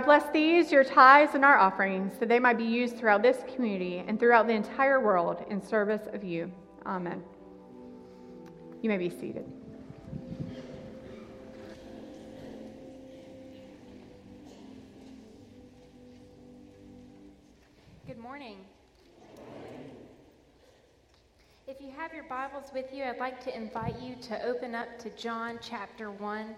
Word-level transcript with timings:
God 0.00 0.06
bless 0.06 0.32
these, 0.32 0.72
your 0.72 0.82
tithes 0.82 1.34
and 1.34 1.44
our 1.44 1.58
offerings, 1.58 2.16
that 2.20 2.28
they 2.30 2.38
might 2.38 2.56
be 2.56 2.64
used 2.64 2.96
throughout 2.96 3.20
this 3.20 3.36
community 3.54 4.02
and 4.08 4.18
throughout 4.18 4.46
the 4.46 4.54
entire 4.54 4.98
world 4.98 5.44
in 5.50 5.60
service 5.60 6.00
of 6.14 6.24
you. 6.24 6.50
Amen. 6.86 7.22
You 8.80 8.88
may 8.88 8.96
be 8.96 9.10
seated. 9.10 9.44
Good 18.06 18.18
morning. 18.18 18.56
If 21.66 21.78
you 21.78 21.90
have 21.94 22.14
your 22.14 22.24
Bibles 22.24 22.70
with 22.72 22.86
you, 22.90 23.04
I'd 23.04 23.18
like 23.18 23.44
to 23.44 23.54
invite 23.54 24.00
you 24.00 24.16
to 24.28 24.46
open 24.46 24.74
up 24.74 24.98
to 25.00 25.10
John 25.10 25.58
chapter 25.60 26.10
1. 26.10 26.54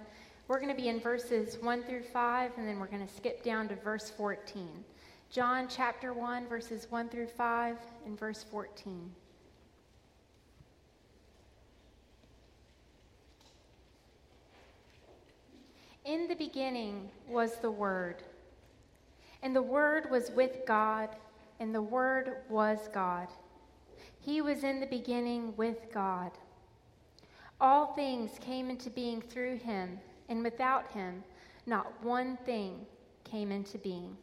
We're 0.48 0.60
going 0.60 0.74
to 0.74 0.80
be 0.80 0.88
in 0.88 1.00
verses 1.00 1.56
1 1.60 1.84
through 1.84 2.02
5, 2.02 2.52
and 2.56 2.68
then 2.68 2.78
we're 2.80 2.86
going 2.86 3.06
to 3.06 3.14
skip 3.14 3.44
down 3.44 3.68
to 3.68 3.76
verse 3.76 4.10
14. 4.10 4.68
John 5.30 5.66
chapter 5.68 6.12
1, 6.12 6.48
verses 6.48 6.88
1 6.90 7.08
through 7.08 7.28
5, 7.28 7.76
and 8.04 8.18
verse 8.18 8.44
14. 8.50 9.10
In 16.04 16.26
the 16.26 16.34
beginning 16.34 17.08
was 17.28 17.56
the 17.58 17.70
Word, 17.70 18.24
and 19.44 19.54
the 19.54 19.62
Word 19.62 20.10
was 20.10 20.32
with 20.32 20.66
God, 20.66 21.08
and 21.60 21.72
the 21.72 21.80
Word 21.80 22.38
was 22.48 22.88
God. 22.92 23.28
He 24.20 24.42
was 24.42 24.64
in 24.64 24.80
the 24.80 24.86
beginning 24.86 25.54
with 25.56 25.92
God. 25.94 26.32
All 27.60 27.94
things 27.94 28.32
came 28.40 28.68
into 28.68 28.90
being 28.90 29.20
through 29.20 29.58
him 29.58 30.00
and 30.32 30.42
without 30.42 30.90
him, 30.92 31.22
not 31.66 31.92
one 32.02 32.38
thing 32.38 32.86
came 33.22 33.52
into 33.52 33.76
being. 33.76 34.16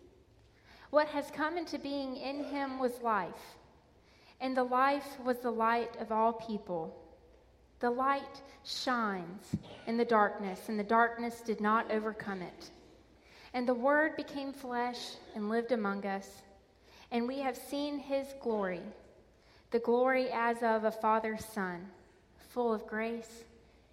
What 0.89 1.07
has 1.09 1.29
come 1.29 1.55
into 1.55 1.77
being 1.77 2.17
in 2.17 2.45
him 2.45 2.79
was 2.79 3.03
life, 3.03 3.55
and 4.41 4.57
the 4.57 4.63
life 4.63 5.19
was 5.23 5.37
the 5.37 5.51
light 5.51 5.95
of 6.01 6.11
all 6.11 6.33
people. 6.33 6.99
The 7.79 7.91
light 7.91 8.41
shines 8.65 9.55
in 9.85 9.97
the 9.97 10.03
darkness, 10.03 10.61
and 10.67 10.79
the 10.79 10.83
darkness 10.83 11.41
did 11.41 11.61
not 11.61 11.91
overcome 11.91 12.41
it. 12.41 12.71
And 13.53 13.67
the 13.67 13.75
Word 13.75 14.15
became 14.15 14.51
flesh 14.51 15.11
and 15.35 15.47
lived 15.47 15.71
among 15.71 16.07
us, 16.07 16.41
and 17.11 17.27
we 17.27 17.37
have 17.41 17.55
seen 17.55 17.99
his 17.99 18.25
glory, 18.41 18.81
the 19.69 19.79
glory 19.79 20.29
as 20.31 20.63
of 20.63 20.85
a 20.85 20.91
Father's 20.91 21.45
Son, 21.45 21.87
full 22.49 22.73
of 22.73 22.87
grace 22.87 23.43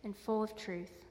and 0.02 0.16
full 0.16 0.42
of 0.42 0.56
truth. 0.56 1.05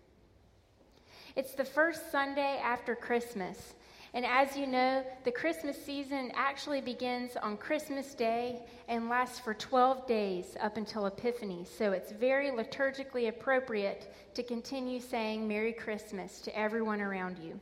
It's 1.35 1.53
the 1.53 1.65
first 1.65 2.13
Sunday 2.13 2.61
after 2.63 2.95
Christmas. 2.95 3.73
And 4.13 4.25
as 4.25 4.55
you 4.55 4.65
know, 4.65 5.03
the 5.25 5.31
Christmas 5.33 5.75
season 5.83 6.31
actually 6.33 6.79
begins 6.79 7.35
on 7.35 7.57
Christmas 7.57 8.13
Day 8.13 8.61
and 8.87 9.09
lasts 9.09 9.39
for 9.39 9.53
12 9.53 10.07
days 10.07 10.55
up 10.61 10.77
until 10.77 11.07
Epiphany. 11.07 11.65
So 11.65 11.91
it's 11.91 12.13
very 12.13 12.51
liturgically 12.51 13.27
appropriate 13.27 14.13
to 14.33 14.43
continue 14.43 15.01
saying 15.01 15.45
Merry 15.45 15.73
Christmas 15.73 16.39
to 16.39 16.57
everyone 16.57 17.01
around 17.01 17.37
you. 17.37 17.59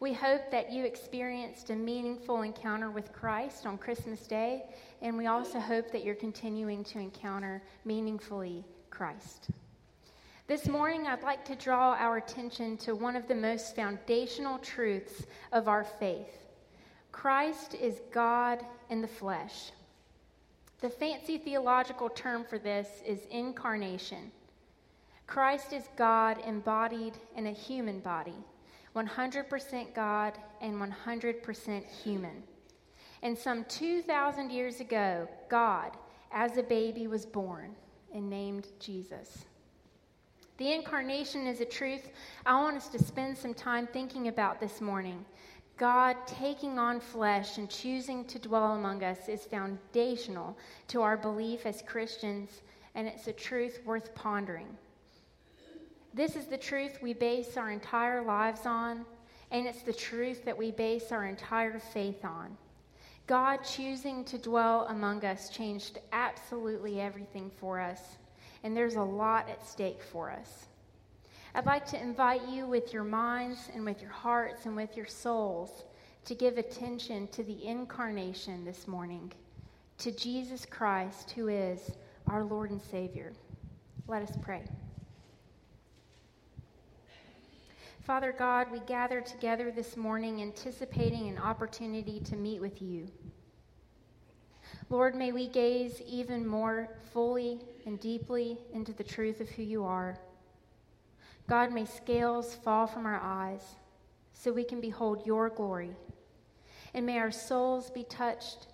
We 0.00 0.12
hope 0.12 0.50
that 0.50 0.70
you 0.70 0.84
experienced 0.84 1.70
a 1.70 1.76
meaningful 1.76 2.42
encounter 2.42 2.90
with 2.90 3.14
Christ 3.14 3.64
on 3.64 3.78
Christmas 3.78 4.26
Day, 4.26 4.64
and 5.00 5.16
we 5.16 5.26
also 5.26 5.58
hope 5.58 5.90
that 5.92 6.04
you're 6.04 6.14
continuing 6.14 6.84
to 6.84 6.98
encounter 6.98 7.62
meaningfully 7.86 8.62
Christ. 8.90 9.48
This 10.50 10.66
morning, 10.66 11.06
I'd 11.06 11.22
like 11.22 11.44
to 11.44 11.54
draw 11.54 11.94
our 11.94 12.16
attention 12.16 12.76
to 12.78 12.96
one 12.96 13.14
of 13.14 13.28
the 13.28 13.36
most 13.36 13.76
foundational 13.76 14.58
truths 14.58 15.24
of 15.52 15.68
our 15.68 15.84
faith 15.84 16.38
Christ 17.12 17.76
is 17.76 18.00
God 18.10 18.66
in 18.88 19.00
the 19.00 19.06
flesh. 19.06 19.70
The 20.80 20.90
fancy 20.90 21.38
theological 21.38 22.08
term 22.08 22.44
for 22.44 22.58
this 22.58 22.88
is 23.06 23.26
incarnation. 23.30 24.32
Christ 25.28 25.72
is 25.72 25.84
God 25.96 26.38
embodied 26.44 27.14
in 27.36 27.46
a 27.46 27.52
human 27.52 28.00
body, 28.00 28.34
100% 28.96 29.94
God 29.94 30.36
and 30.60 30.74
100% 30.74 31.84
human. 32.02 32.42
And 33.22 33.38
some 33.38 33.64
2,000 33.66 34.50
years 34.50 34.80
ago, 34.80 35.28
God, 35.48 35.92
as 36.32 36.56
a 36.56 36.64
baby, 36.64 37.06
was 37.06 37.24
born 37.24 37.76
and 38.12 38.28
named 38.28 38.66
Jesus. 38.80 39.44
The 40.60 40.74
incarnation 40.74 41.46
is 41.46 41.62
a 41.62 41.64
truth 41.64 42.10
I 42.44 42.60
want 42.60 42.76
us 42.76 42.88
to 42.88 43.02
spend 43.02 43.38
some 43.38 43.54
time 43.54 43.86
thinking 43.86 44.28
about 44.28 44.60
this 44.60 44.82
morning. 44.82 45.24
God 45.78 46.18
taking 46.26 46.78
on 46.78 47.00
flesh 47.00 47.56
and 47.56 47.70
choosing 47.70 48.26
to 48.26 48.38
dwell 48.38 48.74
among 48.74 49.02
us 49.02 49.26
is 49.26 49.46
foundational 49.46 50.58
to 50.88 51.00
our 51.00 51.16
belief 51.16 51.64
as 51.64 51.80
Christians, 51.80 52.60
and 52.94 53.08
it's 53.08 53.26
a 53.26 53.32
truth 53.32 53.80
worth 53.86 54.14
pondering. 54.14 54.68
This 56.12 56.36
is 56.36 56.44
the 56.44 56.58
truth 56.58 56.98
we 57.00 57.14
base 57.14 57.56
our 57.56 57.70
entire 57.70 58.20
lives 58.20 58.66
on, 58.66 59.06
and 59.50 59.66
it's 59.66 59.80
the 59.80 59.94
truth 59.94 60.44
that 60.44 60.58
we 60.58 60.72
base 60.72 61.10
our 61.10 61.24
entire 61.24 61.78
faith 61.78 62.22
on. 62.22 62.54
God 63.26 63.60
choosing 63.64 64.24
to 64.24 64.36
dwell 64.36 64.86
among 64.90 65.24
us 65.24 65.48
changed 65.48 66.00
absolutely 66.12 67.00
everything 67.00 67.50
for 67.58 67.80
us 67.80 68.18
and 68.62 68.76
there's 68.76 68.96
a 68.96 69.02
lot 69.02 69.48
at 69.48 69.66
stake 69.66 70.02
for 70.02 70.30
us. 70.30 70.66
I'd 71.54 71.66
like 71.66 71.86
to 71.86 72.00
invite 72.00 72.48
you 72.48 72.66
with 72.66 72.92
your 72.92 73.04
minds 73.04 73.70
and 73.74 73.84
with 73.84 74.00
your 74.00 74.10
hearts 74.10 74.66
and 74.66 74.76
with 74.76 74.96
your 74.96 75.06
souls 75.06 75.84
to 76.24 76.34
give 76.34 76.58
attention 76.58 77.26
to 77.28 77.42
the 77.42 77.64
incarnation 77.64 78.64
this 78.64 78.86
morning, 78.86 79.32
to 79.98 80.12
Jesus 80.12 80.64
Christ, 80.64 81.32
who 81.32 81.48
is 81.48 81.90
our 82.26 82.44
Lord 82.44 82.70
and 82.70 82.80
Savior. 82.80 83.32
Let 84.06 84.22
us 84.22 84.36
pray. 84.42 84.62
Father 88.02 88.34
God, 88.36 88.70
we 88.70 88.80
gather 88.80 89.20
together 89.20 89.70
this 89.70 89.96
morning 89.96 90.42
anticipating 90.42 91.28
an 91.28 91.38
opportunity 91.38 92.20
to 92.20 92.36
meet 92.36 92.60
with 92.60 92.80
you. 92.82 93.08
Lord, 94.90 95.14
may 95.14 95.30
we 95.30 95.46
gaze 95.46 96.02
even 96.04 96.44
more 96.44 96.88
fully 97.12 97.60
and 97.86 98.00
deeply 98.00 98.58
into 98.72 98.92
the 98.92 99.04
truth 99.04 99.40
of 99.40 99.48
who 99.48 99.62
you 99.62 99.84
are. 99.84 100.18
God, 101.46 101.72
may 101.72 101.84
scales 101.84 102.56
fall 102.56 102.88
from 102.88 103.06
our 103.06 103.20
eyes 103.22 103.62
so 104.32 104.52
we 104.52 104.64
can 104.64 104.80
behold 104.80 105.24
your 105.24 105.48
glory. 105.48 105.92
And 106.92 107.06
may 107.06 107.18
our 107.18 107.30
souls 107.30 107.88
be 107.88 108.02
touched 108.02 108.66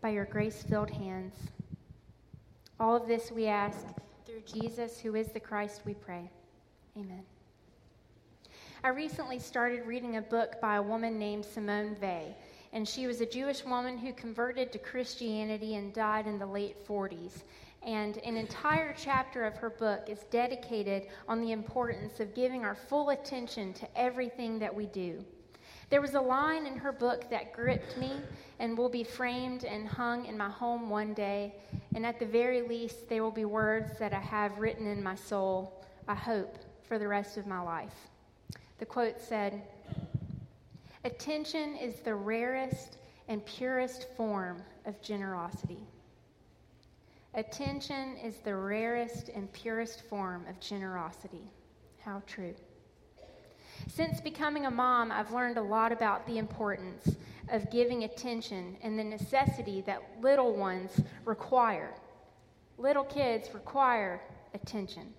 by 0.00 0.08
your 0.08 0.24
grace 0.24 0.64
filled 0.64 0.90
hands. 0.90 1.36
All 2.80 2.96
of 2.96 3.06
this 3.06 3.30
we 3.30 3.46
ask 3.46 3.86
through 4.26 4.42
Jesus, 4.44 4.98
who 4.98 5.14
is 5.14 5.28
the 5.28 5.38
Christ, 5.38 5.82
we 5.84 5.94
pray. 5.94 6.28
Amen. 6.96 7.22
I 8.82 8.88
recently 8.88 9.38
started 9.38 9.86
reading 9.86 10.16
a 10.16 10.22
book 10.22 10.60
by 10.60 10.76
a 10.76 10.82
woman 10.82 11.20
named 11.20 11.44
Simone 11.44 11.96
Weil 12.00 12.34
and 12.72 12.88
she 12.88 13.06
was 13.06 13.20
a 13.20 13.26
Jewish 13.26 13.64
woman 13.64 13.98
who 13.98 14.12
converted 14.12 14.72
to 14.72 14.78
Christianity 14.78 15.74
and 15.74 15.92
died 15.92 16.26
in 16.26 16.38
the 16.38 16.46
late 16.46 16.86
40s. 16.86 17.42
And 17.82 18.18
an 18.18 18.36
entire 18.36 18.94
chapter 18.96 19.44
of 19.44 19.56
her 19.56 19.70
book 19.70 20.08
is 20.08 20.24
dedicated 20.30 21.08
on 21.28 21.40
the 21.40 21.52
importance 21.52 22.20
of 22.20 22.34
giving 22.34 22.64
our 22.64 22.76
full 22.76 23.10
attention 23.10 23.72
to 23.74 23.98
everything 23.98 24.58
that 24.60 24.74
we 24.74 24.86
do. 24.86 25.22
There 25.90 26.00
was 26.00 26.14
a 26.14 26.20
line 26.20 26.66
in 26.66 26.76
her 26.76 26.92
book 26.92 27.28
that 27.28 27.52
gripped 27.52 27.98
me 27.98 28.12
and 28.58 28.78
will 28.78 28.88
be 28.88 29.04
framed 29.04 29.64
and 29.64 29.86
hung 29.86 30.24
in 30.24 30.38
my 30.38 30.48
home 30.48 30.88
one 30.88 31.12
day. 31.12 31.54
And 31.94 32.06
at 32.06 32.18
the 32.18 32.24
very 32.24 32.62
least, 32.62 33.10
there 33.10 33.22
will 33.22 33.30
be 33.30 33.44
words 33.44 33.98
that 33.98 34.14
I 34.14 34.20
have 34.20 34.58
written 34.58 34.86
in 34.86 35.02
my 35.02 35.16
soul, 35.16 35.84
I 36.08 36.14
hope, 36.14 36.56
for 36.88 36.98
the 36.98 37.08
rest 37.08 37.36
of 37.36 37.46
my 37.46 37.60
life. 37.60 38.08
The 38.78 38.86
quote 38.86 39.20
said, 39.20 39.60
Attention 41.04 41.74
is 41.76 42.00
the 42.00 42.14
rarest 42.14 42.98
and 43.26 43.44
purest 43.44 44.06
form 44.16 44.62
of 44.86 45.00
generosity. 45.02 45.84
Attention 47.34 48.16
is 48.18 48.36
the 48.36 48.54
rarest 48.54 49.28
and 49.30 49.52
purest 49.52 50.02
form 50.02 50.44
of 50.48 50.60
generosity. 50.60 51.50
How 51.98 52.22
true. 52.26 52.54
Since 53.88 54.20
becoming 54.20 54.66
a 54.66 54.70
mom, 54.70 55.10
I've 55.10 55.32
learned 55.32 55.56
a 55.56 55.62
lot 55.62 55.90
about 55.90 56.24
the 56.26 56.38
importance 56.38 57.16
of 57.48 57.70
giving 57.70 58.04
attention 58.04 58.76
and 58.82 58.96
the 58.96 59.04
necessity 59.04 59.80
that 59.86 60.02
little 60.20 60.54
ones 60.54 61.00
require. 61.24 61.94
Little 62.78 63.04
kids 63.04 63.52
require 63.52 64.20
attention. 64.54 65.12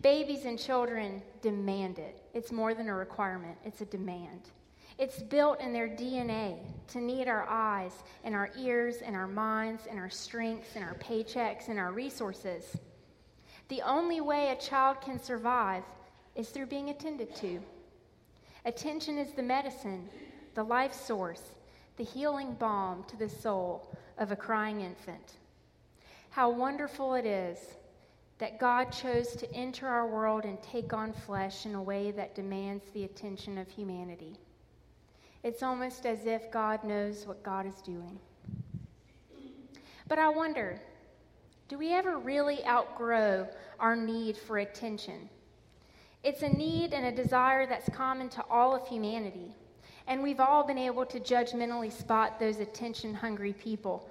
Babies 0.00 0.46
and 0.46 0.58
children 0.58 1.22
demand 1.42 1.98
it. 1.98 2.22
It's 2.32 2.50
more 2.52 2.72
than 2.72 2.88
a 2.88 2.94
requirement, 2.94 3.58
it's 3.64 3.82
a 3.82 3.86
demand. 3.86 4.50
It's 4.98 5.22
built 5.22 5.60
in 5.60 5.72
their 5.72 5.88
DNA 5.88 6.58
to 6.88 6.98
need 6.98 7.28
our 7.28 7.46
eyes 7.48 7.92
and 8.24 8.34
our 8.34 8.50
ears 8.58 8.96
and 8.96 9.14
our 9.14 9.28
minds 9.28 9.86
and 9.88 9.96
our 9.96 10.10
strengths 10.10 10.74
and 10.74 10.84
our 10.84 10.94
paychecks 10.94 11.68
and 11.68 11.78
our 11.78 11.92
resources. 11.92 12.76
The 13.68 13.82
only 13.82 14.20
way 14.20 14.50
a 14.50 14.56
child 14.56 15.00
can 15.00 15.22
survive 15.22 15.84
is 16.34 16.48
through 16.48 16.66
being 16.66 16.90
attended 16.90 17.34
to. 17.36 17.60
Attention 18.64 19.18
is 19.18 19.32
the 19.34 19.42
medicine, 19.42 20.08
the 20.54 20.64
life 20.64 20.92
source, 20.92 21.42
the 21.96 22.04
healing 22.04 22.54
balm 22.54 23.04
to 23.04 23.16
the 23.16 23.28
soul 23.28 23.94
of 24.18 24.32
a 24.32 24.36
crying 24.36 24.80
infant. 24.80 25.34
How 26.30 26.50
wonderful 26.50 27.14
it 27.14 27.24
is 27.24 27.58
that 28.38 28.58
God 28.58 28.86
chose 28.86 29.36
to 29.36 29.52
enter 29.54 29.86
our 29.86 30.08
world 30.08 30.44
and 30.44 30.60
take 30.62 30.92
on 30.92 31.12
flesh 31.12 31.66
in 31.66 31.74
a 31.74 31.82
way 31.82 32.10
that 32.12 32.34
demands 32.34 32.84
the 32.94 33.04
attention 33.04 33.58
of 33.58 33.68
humanity. 33.68 34.38
It's 35.48 35.62
almost 35.62 36.04
as 36.04 36.26
if 36.26 36.50
God 36.50 36.84
knows 36.84 37.26
what 37.26 37.42
God 37.42 37.64
is 37.64 37.80
doing. 37.80 38.18
But 40.06 40.18
I 40.18 40.28
wonder 40.28 40.78
do 41.68 41.78
we 41.78 41.94
ever 41.94 42.18
really 42.18 42.62
outgrow 42.66 43.48
our 43.80 43.96
need 43.96 44.36
for 44.36 44.58
attention? 44.58 45.30
It's 46.22 46.42
a 46.42 46.50
need 46.50 46.92
and 46.92 47.06
a 47.06 47.22
desire 47.22 47.66
that's 47.66 47.88
common 47.88 48.28
to 48.28 48.44
all 48.50 48.76
of 48.76 48.86
humanity. 48.86 49.54
And 50.06 50.22
we've 50.22 50.38
all 50.38 50.64
been 50.64 50.76
able 50.76 51.06
to 51.06 51.18
judgmentally 51.18 51.92
spot 51.92 52.38
those 52.38 52.58
attention 52.58 53.14
hungry 53.14 53.54
people. 53.54 54.06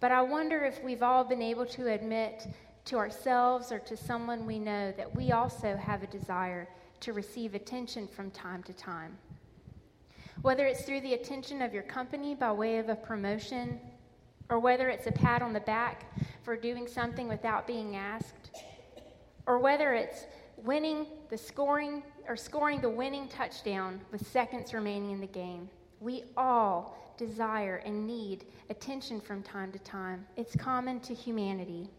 But 0.00 0.10
I 0.10 0.22
wonder 0.22 0.64
if 0.64 0.82
we've 0.82 1.04
all 1.04 1.22
been 1.22 1.40
able 1.40 1.66
to 1.66 1.86
admit 1.86 2.48
to 2.86 2.96
ourselves 2.96 3.70
or 3.70 3.78
to 3.78 3.96
someone 3.96 4.44
we 4.44 4.58
know 4.58 4.90
that 4.96 5.14
we 5.14 5.30
also 5.30 5.76
have 5.76 6.02
a 6.02 6.08
desire 6.08 6.68
to 6.98 7.12
receive 7.12 7.54
attention 7.54 8.08
from 8.08 8.32
time 8.32 8.64
to 8.64 8.72
time. 8.72 9.16
Whether 10.42 10.66
it's 10.66 10.82
through 10.82 11.02
the 11.02 11.12
attention 11.12 11.60
of 11.60 11.74
your 11.74 11.82
company 11.82 12.34
by 12.34 12.50
way 12.50 12.78
of 12.78 12.88
a 12.88 12.94
promotion, 12.94 13.78
or 14.48 14.58
whether 14.58 14.88
it's 14.88 15.06
a 15.06 15.12
pat 15.12 15.42
on 15.42 15.52
the 15.52 15.60
back 15.60 16.06
for 16.42 16.56
doing 16.56 16.88
something 16.88 17.28
without 17.28 17.66
being 17.66 17.94
asked, 17.94 18.50
or 19.46 19.58
whether 19.58 19.92
it's 19.92 20.24
winning 20.56 21.06
the 21.28 21.36
scoring 21.36 22.02
or 22.26 22.36
scoring 22.36 22.80
the 22.80 22.88
winning 22.88 23.28
touchdown 23.28 24.00
with 24.10 24.26
seconds 24.26 24.72
remaining 24.72 25.10
in 25.10 25.20
the 25.20 25.26
game. 25.26 25.68
We 26.00 26.24
all 26.38 27.14
desire 27.18 27.82
and 27.84 28.06
need 28.06 28.46
attention 28.70 29.20
from 29.20 29.42
time 29.42 29.70
to 29.72 29.78
time. 29.80 30.26
It's 30.38 30.56
common 30.56 31.00
to 31.00 31.12
humanity. 31.12 31.90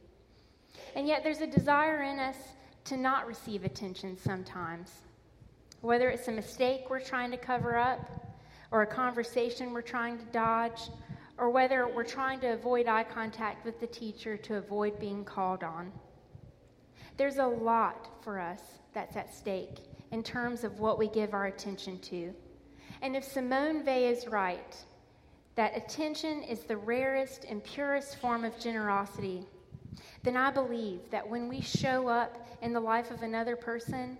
And 0.95 1.07
yet, 1.07 1.23
there's 1.23 1.41
a 1.41 1.47
desire 1.47 2.01
in 2.01 2.17
us 2.17 2.37
to 2.85 2.97
not 2.97 3.27
receive 3.27 3.65
attention 3.65 4.17
sometimes. 4.17 4.91
Whether 5.81 6.09
it's 6.09 6.27
a 6.27 6.31
mistake 6.31 6.85
we're 6.89 6.99
trying 6.99 7.29
to 7.31 7.37
cover 7.37 7.77
up, 7.77 8.20
or 8.71 8.81
a 8.81 8.87
conversation 8.87 9.73
we're 9.73 9.81
trying 9.81 10.17
to 10.17 10.25
dodge, 10.25 10.89
or 11.37 11.49
whether 11.49 11.87
we're 11.87 12.03
trying 12.03 12.39
to 12.39 12.53
avoid 12.53 12.87
eye 12.87 13.03
contact 13.03 13.65
with 13.65 13.79
the 13.79 13.87
teacher 13.87 14.37
to 14.37 14.55
avoid 14.55 14.99
being 14.99 15.23
called 15.23 15.63
on. 15.63 15.91
There's 17.17 17.37
a 17.37 17.45
lot 17.45 18.23
for 18.23 18.39
us 18.39 18.61
that's 18.93 19.15
at 19.15 19.33
stake 19.33 19.79
in 20.11 20.23
terms 20.23 20.63
of 20.63 20.79
what 20.79 20.97
we 20.97 21.07
give 21.07 21.33
our 21.33 21.45
attention 21.45 21.99
to. 21.99 22.33
And 23.01 23.15
if 23.15 23.23
Simone 23.23 23.85
Weil 23.85 24.11
is 24.11 24.27
right, 24.27 24.75
that 25.55 25.75
attention 25.75 26.43
is 26.43 26.61
the 26.61 26.77
rarest 26.77 27.45
and 27.49 27.63
purest 27.63 28.17
form 28.17 28.45
of 28.45 28.57
generosity, 28.59 29.45
then 30.23 30.37
I 30.37 30.51
believe 30.51 30.99
that 31.09 31.27
when 31.27 31.47
we 31.47 31.61
show 31.61 32.07
up 32.07 32.47
in 32.61 32.73
the 32.73 32.79
life 32.79 33.11
of 33.11 33.23
another 33.23 33.55
person, 33.55 34.17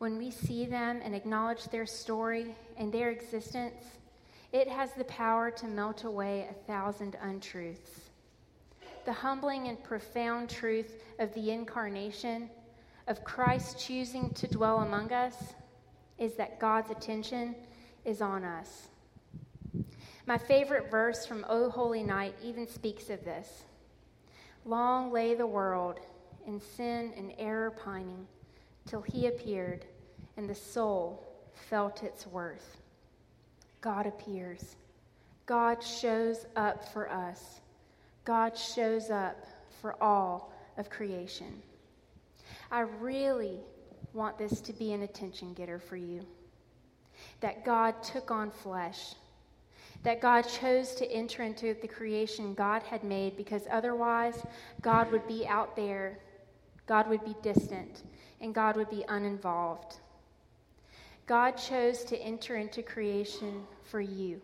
when 0.00 0.16
we 0.16 0.30
see 0.30 0.64
them 0.64 0.98
and 1.04 1.14
acknowledge 1.14 1.64
their 1.64 1.84
story 1.84 2.54
and 2.78 2.90
their 2.90 3.10
existence, 3.10 3.84
it 4.50 4.66
has 4.66 4.94
the 4.94 5.04
power 5.04 5.50
to 5.50 5.66
melt 5.66 6.04
away 6.04 6.48
a 6.48 6.54
thousand 6.66 7.18
untruths. 7.20 8.08
The 9.04 9.12
humbling 9.12 9.68
and 9.68 9.82
profound 9.84 10.48
truth 10.48 11.02
of 11.18 11.34
the 11.34 11.50
incarnation, 11.50 12.48
of 13.08 13.24
Christ 13.24 13.78
choosing 13.78 14.30
to 14.30 14.46
dwell 14.46 14.78
among 14.78 15.12
us, 15.12 15.36
is 16.16 16.32
that 16.36 16.58
God's 16.58 16.90
attention 16.90 17.54
is 18.06 18.22
on 18.22 18.42
us. 18.42 18.88
My 20.24 20.38
favorite 20.38 20.90
verse 20.90 21.26
from 21.26 21.44
O 21.46 21.68
Holy 21.68 22.02
Night 22.02 22.34
even 22.42 22.66
speaks 22.66 23.10
of 23.10 23.22
this. 23.22 23.64
Long 24.64 25.12
lay 25.12 25.34
the 25.34 25.46
world 25.46 26.00
in 26.46 26.58
sin 26.58 27.12
and 27.18 27.34
error 27.36 27.70
pining 27.70 28.26
till 28.86 29.02
he 29.02 29.26
appeared 29.26 29.84
and 30.36 30.48
the 30.48 30.54
soul 30.54 31.26
felt 31.68 32.02
its 32.02 32.26
worth. 32.26 32.78
God 33.80 34.06
appears. 34.06 34.76
God 35.46 35.82
shows 35.82 36.46
up 36.56 36.92
for 36.92 37.10
us. 37.10 37.60
God 38.24 38.56
shows 38.56 39.10
up 39.10 39.46
for 39.80 40.00
all 40.02 40.52
of 40.76 40.90
creation. 40.90 41.62
I 42.70 42.80
really 42.80 43.60
want 44.12 44.38
this 44.38 44.60
to 44.60 44.72
be 44.72 44.92
an 44.92 45.02
attention 45.02 45.54
getter 45.54 45.78
for 45.78 45.96
you. 45.96 46.20
That 47.40 47.64
God 47.64 48.02
took 48.02 48.30
on 48.30 48.50
flesh. 48.50 49.14
That 50.02 50.20
God 50.20 50.42
chose 50.42 50.94
to 50.94 51.10
enter 51.10 51.42
into 51.42 51.74
the 51.74 51.88
creation 51.88 52.54
God 52.54 52.82
had 52.82 53.04
made 53.04 53.36
because 53.36 53.62
otherwise 53.70 54.42
God 54.80 55.10
would 55.12 55.26
be 55.26 55.46
out 55.46 55.76
there, 55.76 56.18
God 56.86 57.08
would 57.08 57.24
be 57.24 57.36
distant, 57.42 58.02
and 58.40 58.54
God 58.54 58.76
would 58.76 58.90
be 58.90 59.04
uninvolved. 59.08 59.96
God 61.26 61.52
chose 61.52 62.04
to 62.04 62.18
enter 62.20 62.56
into 62.56 62.82
creation 62.82 63.62
for 63.84 64.00
you. 64.00 64.40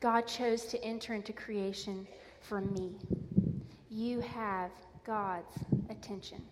God 0.00 0.26
chose 0.26 0.64
to 0.66 0.82
enter 0.82 1.14
into 1.14 1.32
creation 1.32 2.06
for 2.40 2.60
me. 2.60 2.92
You 3.90 4.20
have 4.20 4.70
God's 5.04 5.54
attention. 5.90 6.42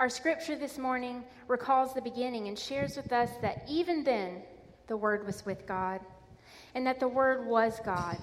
Our 0.00 0.08
scripture 0.08 0.56
this 0.56 0.78
morning 0.78 1.24
recalls 1.46 1.94
the 1.94 2.02
beginning 2.02 2.48
and 2.48 2.58
shares 2.58 2.96
with 2.96 3.12
us 3.12 3.30
that 3.42 3.64
even 3.68 4.04
then 4.04 4.42
the 4.86 4.96
Word 4.96 5.26
was 5.26 5.44
with 5.44 5.66
God 5.66 6.00
and 6.74 6.86
that 6.86 7.00
the 7.00 7.08
Word 7.08 7.46
was 7.46 7.80
God. 7.84 8.18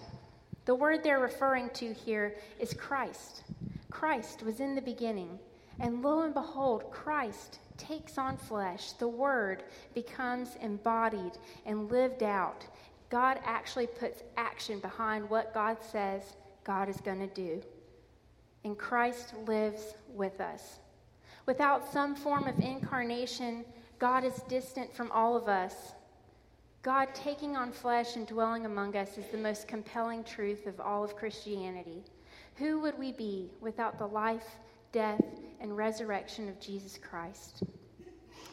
The 0.65 0.75
word 0.75 1.03
they're 1.03 1.19
referring 1.19 1.69
to 1.75 1.93
here 1.93 2.35
is 2.59 2.73
Christ. 2.73 3.43
Christ 3.91 4.41
was 4.41 4.59
in 4.59 4.73
the 4.73 4.81
beginning, 4.81 5.39
and 5.79 6.01
lo 6.01 6.21
and 6.21 6.33
behold, 6.33 6.91
Christ 6.91 7.59
takes 7.77 8.17
on 8.17 8.37
flesh. 8.37 8.93
The 8.93 9.07
Word 9.07 9.63
becomes 9.93 10.55
embodied 10.61 11.33
and 11.65 11.91
lived 11.91 12.23
out. 12.23 12.65
God 13.09 13.39
actually 13.43 13.87
puts 13.87 14.23
action 14.37 14.79
behind 14.79 15.29
what 15.29 15.53
God 15.53 15.77
says 15.81 16.35
God 16.63 16.89
is 16.89 16.99
going 17.01 17.19
to 17.19 17.33
do. 17.33 17.61
And 18.63 18.77
Christ 18.77 19.33
lives 19.45 19.93
with 20.13 20.41
us. 20.41 20.79
Without 21.45 21.91
some 21.91 22.15
form 22.15 22.47
of 22.47 22.59
incarnation, 22.59 23.63
God 23.99 24.23
is 24.23 24.41
distant 24.49 24.93
from 24.95 25.11
all 25.11 25.37
of 25.37 25.47
us. 25.47 25.93
God 26.81 27.09
taking 27.13 27.55
on 27.55 27.71
flesh 27.71 28.15
and 28.15 28.27
dwelling 28.27 28.65
among 28.65 28.95
us 28.95 29.17
is 29.17 29.25
the 29.31 29.37
most 29.37 29.67
compelling 29.67 30.23
truth 30.23 30.65
of 30.65 30.79
all 30.79 31.03
of 31.03 31.15
Christianity. 31.15 32.03
Who 32.55 32.79
would 32.79 32.97
we 32.97 33.11
be 33.11 33.49
without 33.61 33.99
the 33.99 34.07
life, 34.07 34.57
death, 34.91 35.23
and 35.59 35.75
resurrection 35.75 36.49
of 36.49 36.59
Jesus 36.59 36.97
Christ? 36.97 37.63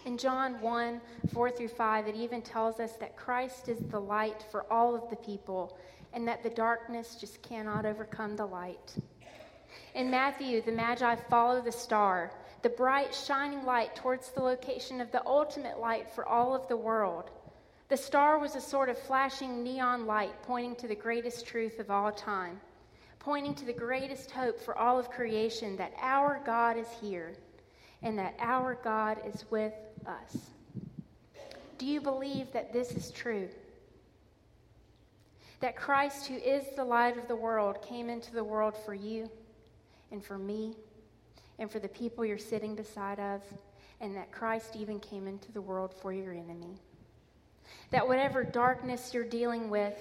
In 0.04 0.18
John 0.18 0.60
1 0.60 1.00
4 1.32 1.50
through 1.50 1.68
5, 1.68 2.08
it 2.08 2.16
even 2.16 2.42
tells 2.42 2.80
us 2.80 2.96
that 2.96 3.16
Christ 3.16 3.68
is 3.68 3.78
the 3.78 4.00
light 4.00 4.44
for 4.50 4.70
all 4.72 4.94
of 4.94 5.08
the 5.10 5.16
people 5.16 5.78
and 6.12 6.26
that 6.26 6.42
the 6.42 6.50
darkness 6.50 7.16
just 7.20 7.40
cannot 7.42 7.86
overcome 7.86 8.36
the 8.36 8.46
light. 8.46 8.96
In 9.94 10.10
Matthew, 10.10 10.60
the 10.60 10.72
Magi 10.72 11.14
follow 11.30 11.60
the 11.60 11.72
star, 11.72 12.32
the 12.62 12.68
bright, 12.68 13.14
shining 13.14 13.64
light 13.64 13.94
towards 13.94 14.30
the 14.30 14.42
location 14.42 15.00
of 15.00 15.10
the 15.12 15.24
ultimate 15.26 15.78
light 15.78 16.10
for 16.10 16.26
all 16.26 16.54
of 16.54 16.66
the 16.68 16.76
world. 16.76 17.30
The 17.88 17.96
star 17.96 18.38
was 18.38 18.56
a 18.56 18.60
sort 18.60 18.88
of 18.88 18.98
flashing 18.98 19.62
neon 19.62 20.06
light 20.06 20.42
pointing 20.42 20.76
to 20.76 20.88
the 20.88 20.94
greatest 20.94 21.46
truth 21.46 21.78
of 21.78 21.90
all 21.90 22.10
time, 22.10 22.60
pointing 23.22 23.54
to 23.54 23.64
the 23.64 23.72
greatest 23.72 24.32
hope 24.32 24.60
for 24.60 24.76
all 24.76 24.98
of 24.98 25.08
creation 25.08 25.76
that 25.76 25.92
our 26.00 26.42
God 26.44 26.76
is 26.76 26.88
here 27.00 27.34
and 28.02 28.18
that 28.18 28.34
our 28.40 28.76
God 28.82 29.18
is 29.24 29.44
with 29.48 29.72
us. 30.04 30.36
Do 31.78 31.86
you 31.86 32.00
believe 32.00 32.52
that 32.52 32.72
this 32.72 32.90
is 32.90 33.12
true? 33.12 33.48
That 35.60 35.76
Christ, 35.76 36.26
who 36.26 36.34
is 36.34 36.64
the 36.74 36.84
light 36.84 37.16
of 37.16 37.28
the 37.28 37.36
world, 37.36 37.80
came 37.80 38.10
into 38.10 38.32
the 38.32 38.42
world 38.42 38.74
for 38.84 38.92
you 38.92 39.30
and 40.10 40.24
for 40.24 40.36
me 40.36 40.74
and 41.60 41.70
for 41.70 41.78
the 41.78 41.88
people 41.88 42.24
you're 42.24 42.38
sitting 42.38 42.74
beside 42.74 43.20
of, 43.20 43.40
and 44.00 44.16
that 44.16 44.32
Christ 44.32 44.74
even 44.74 44.98
came 44.98 45.28
into 45.28 45.52
the 45.52 45.62
world 45.62 45.94
for 45.94 46.12
your 46.12 46.32
enemy. 46.32 46.74
That 47.90 48.08
whatever 48.08 48.42
darkness 48.42 49.14
you're 49.14 49.22
dealing 49.22 49.70
with 49.70 49.94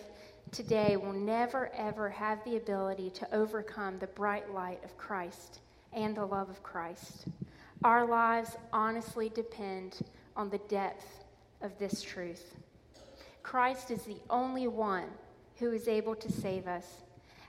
today 0.52 0.98
will 0.98 1.14
never, 1.14 1.72
ever 1.76 2.10
have 2.10 2.44
the 2.44 2.58
ability 2.58 3.10
to 3.12 3.36
overcome 3.36 4.00
the 4.00 4.08
bright 4.08 4.54
light 4.54 4.84
of 4.84 4.98
Christ 4.98 5.60
and 5.94 6.16
the 6.16 6.26
love 6.26 6.50
of 6.50 6.64
Christ. 6.64 7.26
Our 7.84 8.06
lives 8.06 8.58
honestly 8.74 9.30
depend 9.30 10.00
on 10.36 10.50
the 10.50 10.60
depth 10.70 11.24
of 11.62 11.78
this 11.80 12.02
truth. 12.02 12.56
Christ 13.44 13.92
is 13.92 14.04
the 14.04 14.22
only 14.30 14.68
one 14.68 15.10
who 15.58 15.72
is 15.72 15.88
able 15.88 16.16
to 16.16 16.32
save 16.32 16.68
us, 16.68 16.86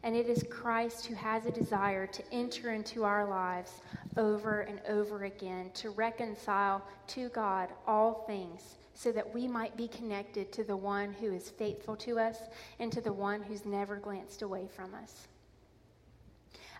and 0.02 0.16
it 0.16 0.28
is 0.28 0.44
Christ 0.50 1.06
who 1.06 1.14
has 1.14 1.46
a 1.46 1.50
desire 1.50 2.06
to 2.06 2.22
enter 2.32 2.72
into 2.72 3.04
our 3.04 3.28
lives 3.28 3.72
over 4.16 4.62
and 4.62 4.80
over 4.88 5.25
again 5.25 5.70
to 5.75 5.90
reconcile 5.90 6.82
to 7.08 7.28
God 7.30 7.68
all 7.87 8.25
things 8.26 8.76
so 8.94 9.12
that 9.12 9.34
we 9.34 9.46
might 9.49 9.76
be 9.76 9.88
connected 9.88 10.52
to 10.52 10.64
the 10.64 10.76
one 10.76 11.12
who 11.12 11.32
is 11.32 11.50
faithful 11.50 11.96
to 11.96 12.18
us 12.18 12.37
and 12.78 12.92
to 12.92 13.00
the 13.00 13.12
one 13.12 13.42
who's 13.42 13.64
never 13.64 13.96
glanced 13.96 14.42
away 14.42 14.68
from 14.75 14.94
us. 14.94 15.28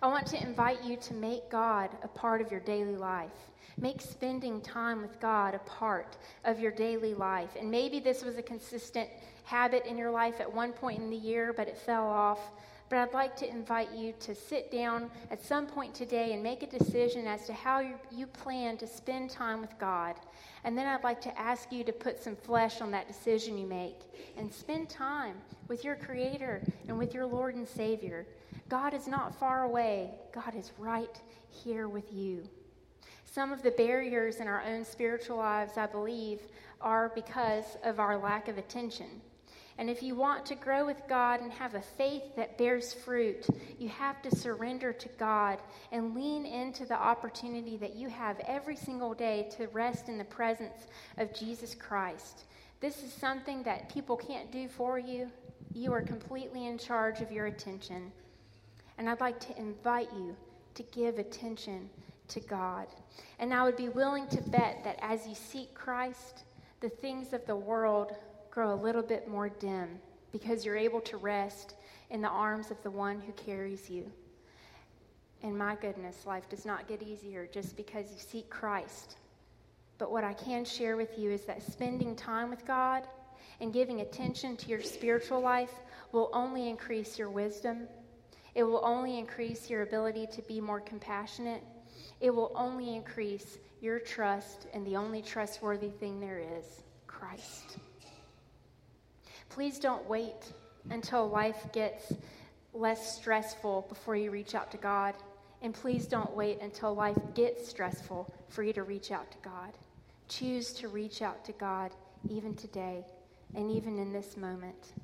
I 0.03 0.09
want 0.09 0.27
to 0.29 0.43
invite 0.43 0.83
you 0.83 0.97
to 0.97 1.15
make 1.15 1.49
God 1.49 1.91
a 2.03 2.09
part 2.09 2.41
of 2.41 2.51
your 2.51 2.61
daily 2.61 2.97
life. 2.97 3.31
Make 3.81 4.01
spending 4.01 4.61
time 4.61 5.01
with 5.01 5.21
God 5.21 5.55
a 5.55 5.61
part 5.61 6.17
of 6.45 6.59
your 6.59 6.73
daily 6.73 7.15
life. 7.15 7.51
And 7.59 7.71
maybe 7.71 8.01
this 8.01 8.25
was 8.25 8.37
a 8.37 8.43
consistent 8.43 9.09
habit 9.45 9.87
in 9.87 9.97
your 9.97 10.11
life 10.11 10.41
at 10.41 10.53
one 10.53 10.73
point 10.73 11.01
in 11.01 11.09
the 11.09 11.17
year, 11.17 11.53
but 11.53 11.69
it 11.69 11.79
fell 11.79 12.07
off. 12.07 12.41
But 12.93 12.99
I'd 12.99 13.15
like 13.15 13.37
to 13.37 13.49
invite 13.49 13.91
you 13.93 14.13
to 14.21 14.35
sit 14.35 14.71
down 14.71 15.11
at 15.31 15.43
some 15.43 15.67
point 15.67 15.95
today 15.95 16.35
and 16.35 16.43
make 16.43 16.63
a 16.63 16.67
decision 16.67 17.27
as 17.27 17.47
to 17.47 17.55
how 17.55 17.81
you, 17.81 18.27
plan 18.27 18.77
to 18.77 18.87
spend 18.87 19.31
time 19.31 19.63
with 19.63 19.79
God. 19.79 20.17
And 20.65 20.77
then 20.77 20.87
I'd 20.87 21.03
like 21.03 21.19
to 21.23 21.39
ask 21.39 21.73
you 21.73 21.85
to 21.85 21.93
put 21.93 22.23
some 22.23 22.37
flesh 22.37 22.83
on 22.83 22.91
that 22.91 23.09
decision 23.09 23.57
you 23.57 23.67
make 23.67 23.97
and 24.37 24.53
spend 24.53 24.91
time 24.91 25.37
with 25.69 25.85
your 25.85 25.97
Creator 25.97 26.65
and 26.87 26.99
with 26.99 27.15
your 27.15 27.25
Lord 27.25 27.55
and 27.55 27.67
Savior. 27.67 28.27
God 28.69 28.93
is 28.93 29.09
not 29.09 29.41
far 29.41 29.63
away, 29.63 30.11
God 30.31 30.55
is 30.55 30.73
right 30.77 31.19
here 31.49 31.89
with 31.89 32.13
you. 32.13 32.43
Some 33.25 33.53
of 33.55 33.63
the 33.63 33.71
barriers 33.71 34.37
in 34.37 34.49
our 34.49 34.63
own 34.69 34.85
spiritual 34.85 35.39
lives, 35.39 35.79
I 35.79 35.87
believe, 35.87 36.41
are 36.83 37.11
because 37.15 37.79
of 37.85 37.99
our 37.99 38.19
lack 38.19 38.49
of 38.49 38.59
attention. 38.59 39.23
And 39.79 39.89
if 39.89 40.03
you 40.03 40.15
want 40.15 40.45
to 40.47 40.55
grow 40.55 40.85
with 40.85 41.03
God 41.09 41.41
and 41.41 41.51
have 41.53 41.75
a 41.75 41.83
faith 41.83 42.37
that 42.37 42.59
bears 42.59 42.93
fruit, 42.93 43.47
you 43.79 43.89
have 43.89 44.21
to 44.23 44.37
surrender 44.37 44.93
to 44.93 45.09
God 45.19 45.59
and 45.91 46.15
lean 46.15 46.45
into 46.45 46.85
the 46.85 46.95
opportunity 46.95 47.77
that 47.79 47.97
you 47.97 48.09
have 48.09 48.39
every 48.47 48.77
single 48.77 49.15
day 49.15 49.49
to 49.57 49.67
rest 49.69 50.09
in 50.09 50.19
the 50.19 50.25
presence 50.25 50.87
of 51.17 51.35
Jesus 51.35 51.75
Christ. 51.75 52.45
This 52.81 53.03
is 53.03 53.13
something 53.13 53.63
that 53.63 53.93
people 53.93 54.17
can't 54.17 54.51
do 54.53 54.69
for 54.69 54.99
you. 54.99 55.31
You 55.73 55.93
are 55.93 56.03
completely 56.03 56.67
in 56.67 56.77
charge 56.77 57.21
of 57.21 57.33
your 57.33 57.47
attention. 57.47 58.13
And 58.99 59.09
I'd 59.09 59.21
like 59.21 59.41
to 59.41 59.59
invite 59.59 60.11
you 60.15 60.37
to 60.75 60.83
give 60.85 61.19
attention 61.19 61.89
to 62.29 62.41
God. 62.41 62.87
And 63.39 63.55
I 63.55 63.65
would 63.65 63.77
be 63.77 63.89
willing 63.89 64.27
to 64.29 64.43
bet 64.43 64.83
that 64.85 64.99
as 65.01 65.27
you 65.27 65.35
seek 65.35 65.75
Christ, 65.75 66.45
the 66.81 66.89
things 66.89 67.33
of 67.33 67.47
the 67.47 67.57
world 67.57 68.15
grow 68.53 68.75
a 68.75 68.77
little 68.77 69.03
bit 69.03 69.27
more 69.27 69.49
dim 69.49 69.99
because 70.31 70.65
you're 70.65 70.77
able 70.77 71.01
to 71.01 71.17
rest 71.17 71.75
in 72.11 72.21
the 72.21 72.29
arms 72.29 72.71
of 72.71 72.81
the 72.83 72.91
one 72.91 73.19
who 73.19 73.33
carries 73.33 73.89
you. 73.89 74.05
And 75.43 75.57
my 75.57 75.75
goodness, 75.75 76.27
life 76.27 76.49
does 76.51 76.67
not 76.67 76.87
get 76.87 77.03
easier 77.03 77.49
just 77.51 77.77
because 77.77 78.11
you 78.11 78.19
seek 78.19 78.51
Christ. 78.51 79.17
But 79.97 80.13
what 80.13 80.23
I 80.23 80.35
can 80.35 80.67
share 80.67 80.97
with 80.99 81.19
you 81.19 81.31
is 81.31 81.45
that 81.47 81.63
spending 81.63 82.15
time 82.15 82.51
with 82.51 82.67
God 82.67 83.09
and 83.61 83.73
giving 83.73 84.03
attention 84.03 84.57
to 84.59 84.69
your 84.69 84.83
spiritual 84.83 85.41
life 85.41 85.73
will 86.13 86.29
only 86.35 86.69
increase 86.69 87.19
your 87.19 87.31
wisdom. 87.31 87.89
It 88.55 88.65
will 88.65 88.83
only 88.85 89.19
increase 89.19 89.71
your 89.71 89.81
ability 89.81 90.27
to 90.31 90.43
be 90.43 90.61
more 90.61 90.81
compassionate. 90.81 91.63
It 92.21 92.31
will 92.31 92.53
only 92.55 92.95
increase 92.95 93.59
your 93.81 93.99
trust 93.99 94.67
in 94.75 94.85
the 94.85 94.97
only 94.97 95.23
trustworthy 95.23 95.89
thing 95.89 96.21
there 96.21 96.43
is 96.59 96.83
Christ. 97.07 97.79
Please 99.55 99.79
don't 99.79 100.09
wait 100.09 100.51
until 100.89 101.29
life 101.29 101.67
gets 101.75 102.11
less 102.73 103.17
stressful 103.17 103.85
before 103.87 104.17
you 104.17 104.31
reach 104.31 104.55
out 104.55 104.71
to 104.71 104.79
God. 104.79 105.15
And 105.61 105.75
please 105.75 106.07
don't 106.07 106.35
wait 106.35 106.63
until 106.63 106.95
life 106.95 107.19
gets 107.35 107.69
stressful 107.69 108.33
for 108.49 108.63
you 108.63 108.73
to 108.73 108.83
reach 108.83 109.11
out 109.11 109.31
to 109.31 109.37
God. 109.43 109.73
Choose 110.27 110.73
to 110.73 110.89
reach 110.89 111.21
out 111.21 111.45
to 111.45 111.53
God 111.53 111.91
even 112.31 112.55
today 112.55 113.05
and 113.55 113.71
even 113.71 113.99
in 113.99 114.11
this 114.11 114.39
moment. 114.39 114.95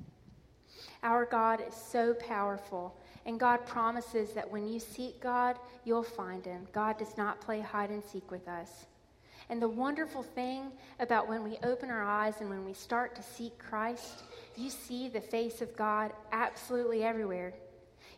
Our 1.03 1.25
God 1.25 1.61
is 1.67 1.75
so 1.75 2.15
powerful, 2.15 2.97
and 3.27 3.39
God 3.39 3.67
promises 3.67 4.31
that 4.31 4.49
when 4.49 4.67
you 4.67 4.79
seek 4.79 5.21
God, 5.21 5.59
you'll 5.85 6.01
find 6.01 6.43
him. 6.43 6.65
God 6.73 6.97
does 6.97 7.15
not 7.17 7.39
play 7.39 7.59
hide 7.59 7.91
and 7.91 8.03
seek 8.03 8.31
with 8.31 8.47
us. 8.47 8.87
And 9.49 9.59
the 9.59 9.67
wonderful 9.67 10.21
thing 10.21 10.71
about 10.99 11.27
when 11.27 11.43
we 11.43 11.57
open 11.63 11.89
our 11.89 12.03
eyes 12.03 12.35
and 12.39 12.49
when 12.49 12.65
we 12.65 12.73
start 12.73 13.15
to 13.15 13.23
seek 13.23 13.57
Christ 13.57 14.23
you 14.59 14.69
see 14.69 15.07
the 15.07 15.21
face 15.21 15.61
of 15.61 15.75
God 15.77 16.11
absolutely 16.33 17.03
everywhere. 17.03 17.53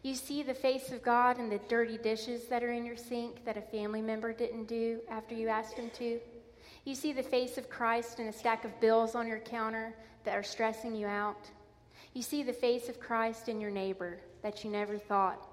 You 0.01 0.15
see 0.15 0.41
the 0.41 0.55
face 0.55 0.91
of 0.91 1.03
God 1.03 1.37
in 1.37 1.49
the 1.49 1.59
dirty 1.69 1.97
dishes 1.99 2.47
that 2.47 2.63
are 2.63 2.71
in 2.71 2.83
your 2.83 2.97
sink 2.97 3.45
that 3.45 3.57
a 3.57 3.61
family 3.61 4.01
member 4.01 4.33
didn't 4.33 4.65
do 4.65 4.99
after 5.09 5.35
you 5.35 5.47
asked 5.47 5.75
him 5.75 5.91
to. 5.99 6.19
You 6.83 6.95
see 6.95 7.13
the 7.13 7.21
face 7.21 7.59
of 7.59 7.69
Christ 7.69 8.19
in 8.19 8.27
a 8.27 8.33
stack 8.33 8.65
of 8.65 8.79
bills 8.81 9.13
on 9.13 9.27
your 9.27 9.39
counter 9.39 9.93
that 10.23 10.35
are 10.35 10.41
stressing 10.41 10.95
you 10.95 11.05
out. 11.05 11.47
You 12.15 12.23
see 12.23 12.41
the 12.41 12.53
face 12.53 12.89
of 12.89 12.99
Christ 12.99 13.47
in 13.47 13.61
your 13.61 13.69
neighbor 13.69 14.19
that 14.41 14.63
you 14.63 14.71
never 14.71 14.97
thought 14.97 15.47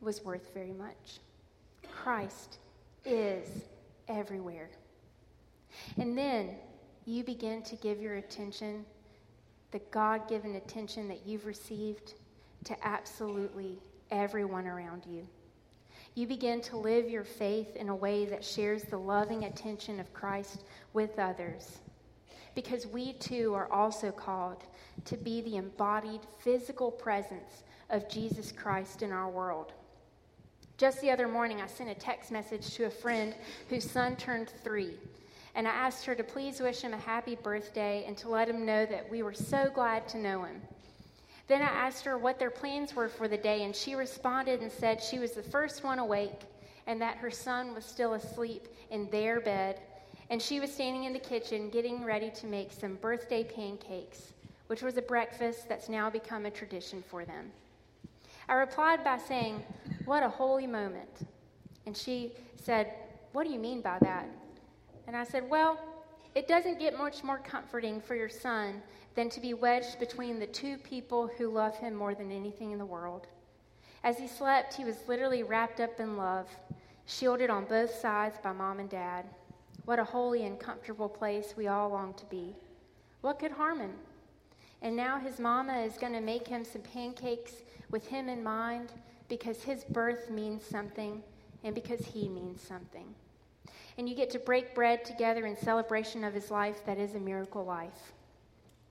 was 0.00 0.24
worth 0.24 0.54
very 0.54 0.72
much. 0.72 1.18
Christ 1.90 2.58
is 3.04 3.48
everywhere. 4.06 4.70
And 5.98 6.16
then 6.16 6.50
you 7.04 7.24
begin 7.24 7.62
to 7.62 7.74
give 7.76 8.00
your 8.00 8.14
attention 8.14 8.84
the 9.72 9.80
God 9.90 10.28
given 10.28 10.54
attention 10.54 11.08
that 11.08 11.26
you've 11.26 11.46
received 11.46 12.14
to 12.64 12.86
absolutely 12.86 13.78
everyone 14.10 14.66
around 14.66 15.04
you. 15.08 15.26
You 16.14 16.26
begin 16.26 16.60
to 16.62 16.78
live 16.78 17.10
your 17.10 17.24
faith 17.24 17.76
in 17.76 17.88
a 17.88 17.94
way 17.94 18.24
that 18.24 18.44
shares 18.44 18.84
the 18.84 18.96
loving 18.96 19.44
attention 19.44 20.00
of 20.00 20.12
Christ 20.14 20.64
with 20.94 21.18
others. 21.18 21.78
Because 22.54 22.86
we 22.86 23.12
too 23.14 23.52
are 23.54 23.70
also 23.70 24.10
called 24.10 24.64
to 25.04 25.16
be 25.16 25.42
the 25.42 25.56
embodied 25.56 26.22
physical 26.38 26.90
presence 26.90 27.64
of 27.90 28.08
Jesus 28.08 28.50
Christ 28.50 29.02
in 29.02 29.12
our 29.12 29.28
world. 29.28 29.72
Just 30.78 31.00
the 31.00 31.10
other 31.10 31.28
morning, 31.28 31.60
I 31.60 31.66
sent 31.66 31.90
a 31.90 31.94
text 31.94 32.30
message 32.30 32.74
to 32.74 32.84
a 32.84 32.90
friend 32.90 33.34
whose 33.68 33.88
son 33.88 34.16
turned 34.16 34.50
three 34.64 34.94
and 35.56 35.66
I 35.66 35.70
asked 35.70 36.04
her 36.04 36.14
to 36.14 36.22
please 36.22 36.60
wish 36.60 36.82
him 36.82 36.92
a 36.92 36.98
happy 36.98 37.34
birthday 37.34 38.04
and 38.06 38.16
to 38.18 38.28
let 38.28 38.48
him 38.48 38.66
know 38.66 38.84
that 38.84 39.10
we 39.10 39.22
were 39.22 39.32
so 39.32 39.70
glad 39.74 40.06
to 40.08 40.18
know 40.18 40.44
him. 40.44 40.60
Then 41.48 41.62
I 41.62 41.64
asked 41.64 42.04
her 42.04 42.18
what 42.18 42.38
their 42.38 42.50
plans 42.50 42.94
were 42.94 43.08
for 43.08 43.26
the 43.26 43.38
day, 43.38 43.62
and 43.64 43.74
she 43.74 43.94
responded 43.94 44.60
and 44.60 44.70
said 44.70 45.02
she 45.02 45.18
was 45.18 45.32
the 45.32 45.42
first 45.42 45.82
one 45.82 45.98
awake 45.98 46.42
and 46.86 47.00
that 47.00 47.16
her 47.16 47.30
son 47.30 47.74
was 47.74 47.84
still 47.84 48.12
asleep 48.12 48.68
in 48.90 49.08
their 49.10 49.40
bed, 49.40 49.80
and 50.30 50.40
she 50.40 50.60
was 50.60 50.72
standing 50.72 51.04
in 51.04 51.12
the 51.12 51.18
kitchen 51.18 51.70
getting 51.70 52.04
ready 52.04 52.30
to 52.30 52.46
make 52.46 52.70
some 52.70 52.96
birthday 52.96 53.42
pancakes, 53.42 54.34
which 54.66 54.82
was 54.82 54.96
a 54.98 55.02
breakfast 55.02 55.68
that's 55.68 55.88
now 55.88 56.10
become 56.10 56.46
a 56.46 56.50
tradition 56.50 57.02
for 57.08 57.24
them. 57.24 57.50
I 58.48 58.54
replied 58.54 59.02
by 59.02 59.18
saying, 59.18 59.64
What 60.04 60.22
a 60.22 60.28
holy 60.28 60.66
moment. 60.66 61.26
And 61.86 61.96
she 61.96 62.32
said, 62.62 62.92
What 63.32 63.46
do 63.46 63.52
you 63.52 63.58
mean 63.58 63.80
by 63.80 63.98
that? 64.00 64.28
And 65.06 65.16
I 65.16 65.24
said, 65.24 65.48
Well, 65.48 65.78
it 66.34 66.48
doesn't 66.48 66.78
get 66.78 66.98
much 66.98 67.24
more 67.24 67.38
comforting 67.38 68.00
for 68.00 68.14
your 68.14 68.28
son 68.28 68.82
than 69.14 69.30
to 69.30 69.40
be 69.40 69.54
wedged 69.54 69.98
between 69.98 70.38
the 70.38 70.46
two 70.46 70.76
people 70.78 71.30
who 71.38 71.48
love 71.48 71.76
him 71.78 71.94
more 71.94 72.14
than 72.14 72.30
anything 72.30 72.72
in 72.72 72.78
the 72.78 72.84
world. 72.84 73.26
As 74.04 74.18
he 74.18 74.28
slept, 74.28 74.74
he 74.74 74.84
was 74.84 75.08
literally 75.08 75.42
wrapped 75.42 75.80
up 75.80 75.98
in 75.98 76.16
love, 76.16 76.46
shielded 77.06 77.48
on 77.48 77.64
both 77.64 77.94
sides 77.94 78.36
by 78.42 78.52
mom 78.52 78.80
and 78.80 78.90
dad. 78.90 79.24
What 79.86 79.98
a 79.98 80.04
holy 80.04 80.44
and 80.44 80.60
comfortable 80.60 81.08
place 81.08 81.54
we 81.56 81.68
all 81.68 81.88
long 81.88 82.12
to 82.14 82.26
be. 82.26 82.54
What 83.22 83.38
could 83.38 83.52
harm 83.52 83.80
him? 83.80 83.94
And 84.82 84.94
now 84.94 85.18
his 85.18 85.38
mama 85.38 85.78
is 85.78 85.96
going 85.96 86.12
to 86.12 86.20
make 86.20 86.46
him 86.46 86.64
some 86.64 86.82
pancakes 86.82 87.62
with 87.90 88.06
him 88.06 88.28
in 88.28 88.42
mind 88.42 88.92
because 89.28 89.62
his 89.62 89.84
birth 89.84 90.30
means 90.30 90.64
something 90.64 91.22
and 91.64 91.74
because 91.74 92.04
he 92.04 92.28
means 92.28 92.60
something 92.60 93.14
and 93.98 94.08
you 94.08 94.14
get 94.14 94.30
to 94.30 94.38
break 94.38 94.74
bread 94.74 95.04
together 95.04 95.46
in 95.46 95.56
celebration 95.56 96.22
of 96.24 96.34
his 96.34 96.50
life 96.50 96.84
that 96.84 96.98
is 96.98 97.14
a 97.14 97.20
miracle 97.20 97.64
life. 97.64 98.12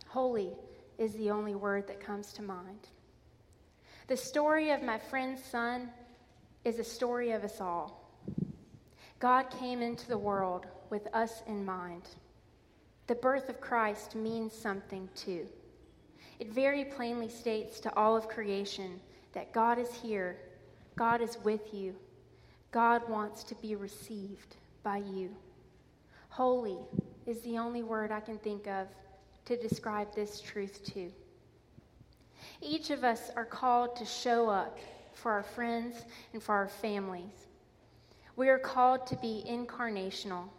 Holy 0.07 0.53
is 0.97 1.13
the 1.13 1.29
only 1.29 1.55
word 1.55 1.87
that 1.87 1.99
comes 1.99 2.33
to 2.33 2.41
mind. 2.41 2.87
The 4.07 4.17
story 4.17 4.71
of 4.71 4.81
my 4.81 4.97
friend's 4.97 5.43
son 5.43 5.89
is 6.63 6.79
a 6.79 6.83
story 6.83 7.31
of 7.31 7.43
us 7.43 7.61
all. 7.61 8.09
God 9.19 9.49
came 9.59 9.81
into 9.81 10.07
the 10.07 10.17
world 10.17 10.65
with 10.89 11.07
us 11.13 11.43
in 11.47 11.65
mind. 11.65 12.03
The 13.07 13.15
birth 13.15 13.49
of 13.49 13.61
Christ 13.61 14.15
means 14.15 14.53
something 14.53 15.07
too. 15.15 15.47
It 16.39 16.51
very 16.51 16.85
plainly 16.85 17.29
states 17.29 17.79
to 17.81 17.95
all 17.95 18.17
of 18.17 18.27
creation 18.27 18.99
that 19.33 19.53
God 19.53 19.77
is 19.77 19.93
here, 19.93 20.37
God 20.95 21.21
is 21.21 21.37
with 21.43 21.73
you, 21.73 21.95
God 22.71 23.07
wants 23.09 23.43
to 23.43 23.55
be 23.55 23.75
received 23.75 24.57
by 24.85 24.97
you. 24.97 25.35
Holy 26.29 26.77
is 27.25 27.41
the 27.41 27.57
only 27.57 27.81
word 27.81 28.11
I 28.11 28.19
can 28.19 28.37
think 28.37 28.67
of 28.67 28.87
to 29.45 29.57
describe 29.57 30.13
this 30.13 30.39
truth 30.39 30.85
to. 30.93 31.11
Each 32.61 32.91
of 32.91 33.03
us 33.03 33.31
are 33.35 33.45
called 33.45 33.95
to 33.95 34.05
show 34.05 34.47
up 34.47 34.77
for 35.13 35.31
our 35.31 35.43
friends 35.43 35.95
and 36.33 36.41
for 36.41 36.53
our 36.53 36.67
families. 36.67 37.47
We 38.35 38.49
are 38.49 38.59
called 38.59 39.07
to 39.07 39.15
be 39.17 39.43
incarnational. 39.49 40.49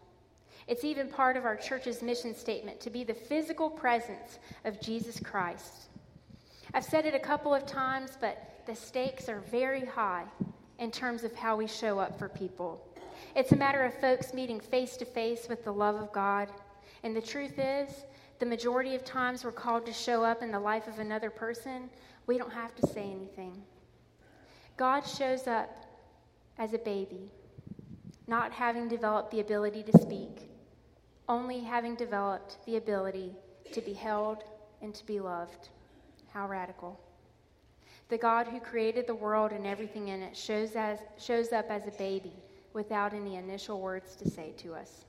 It's 0.66 0.83
even 0.83 1.09
part 1.09 1.37
of 1.37 1.45
our 1.45 1.56
church's 1.56 2.02
mission 2.02 2.35
statement 2.35 2.80
to 2.80 2.90
be 2.90 3.04
the 3.04 3.14
physical 3.14 3.71
presence 3.71 4.40
of 4.64 4.80
Jesus 4.80 5.21
Christ. 5.21 5.88
I've 6.75 6.85
said 6.85 7.06
it 7.06 7.14
a 7.14 7.21
couple 7.21 7.54
of 7.54 7.64
times, 7.64 8.18
but 8.21 8.62
the 8.66 8.75
stakes 8.75 9.28
are 9.28 9.40
very 9.52 9.85
high 9.85 10.25
in 10.80 10.90
terms 10.90 11.23
of 11.23 11.35
how 11.35 11.56
we 11.56 11.68
show 11.68 11.99
up 12.00 12.18
for 12.18 12.28
people. 12.28 12.86
It's 13.35 13.52
a 13.52 13.56
matter 13.56 13.85
of 13.85 13.92
folks 14.00 14.32
meeting 14.32 14.61
face 14.61 14.96
to 14.96 15.04
face 15.04 15.46
with 15.49 15.64
the 15.64 15.73
love 15.73 15.96
of 15.96 16.12
God. 16.12 16.49
And 17.02 17.14
the 17.14 17.20
truth 17.20 17.58
is, 17.58 18.04
the 18.38 18.46
majority 18.46 18.94
of 18.94 19.04
times 19.04 19.44
we're 19.44 19.52
called 19.52 19.87
to 19.87 19.92
show 19.92 20.23
up 20.23 20.42
in 20.42 20.50
the 20.50 20.61
life 20.61 20.88
of 20.88 20.99
another 20.99 21.30
person, 21.30 21.88
we 22.26 22.38
don't 22.38 22.52
have 22.52 22.75
to 22.76 22.87
say 22.87 23.11
anything. 23.11 23.62
God 24.76 25.06
shows 25.06 25.46
up 25.46 25.87
as 26.58 26.73
a 26.73 26.78
baby, 26.78 27.30
not 28.26 28.52
having 28.52 28.88
developed 28.88 29.30
the 29.30 29.40
ability 29.40 29.82
to 29.85 29.99
speak, 29.99 30.50
only 31.28 31.61
having 31.61 31.94
developed 31.94 32.58
the 32.66 32.76
ability 32.76 33.35
to 33.73 33.80
be 33.80 33.92
held 33.92 34.44
and 34.82 34.94
to 34.94 35.06
be 35.06 35.20
loved. 35.20 35.68
How 36.32 36.46
radical. 36.46 37.00
The 38.08 38.18
God 38.18 38.46
who 38.46 38.61
created 38.61 39.06
the 39.06 39.14
world 39.14 39.52
and 39.52 39.66
everything 39.66 40.08
in 40.08 40.23
it 40.23 40.37
shows, 40.37 40.76
as, 40.76 40.99
shows 41.18 41.52
up 41.52 41.70
as 41.70 41.87
a 41.87 41.92
baby 41.92 42.32
without 42.76 43.14
any 43.14 43.37
initial 43.37 43.80
words 43.80 44.14
to 44.16 44.28
say 44.28 44.52
to 44.59 44.75
us. 44.75 45.06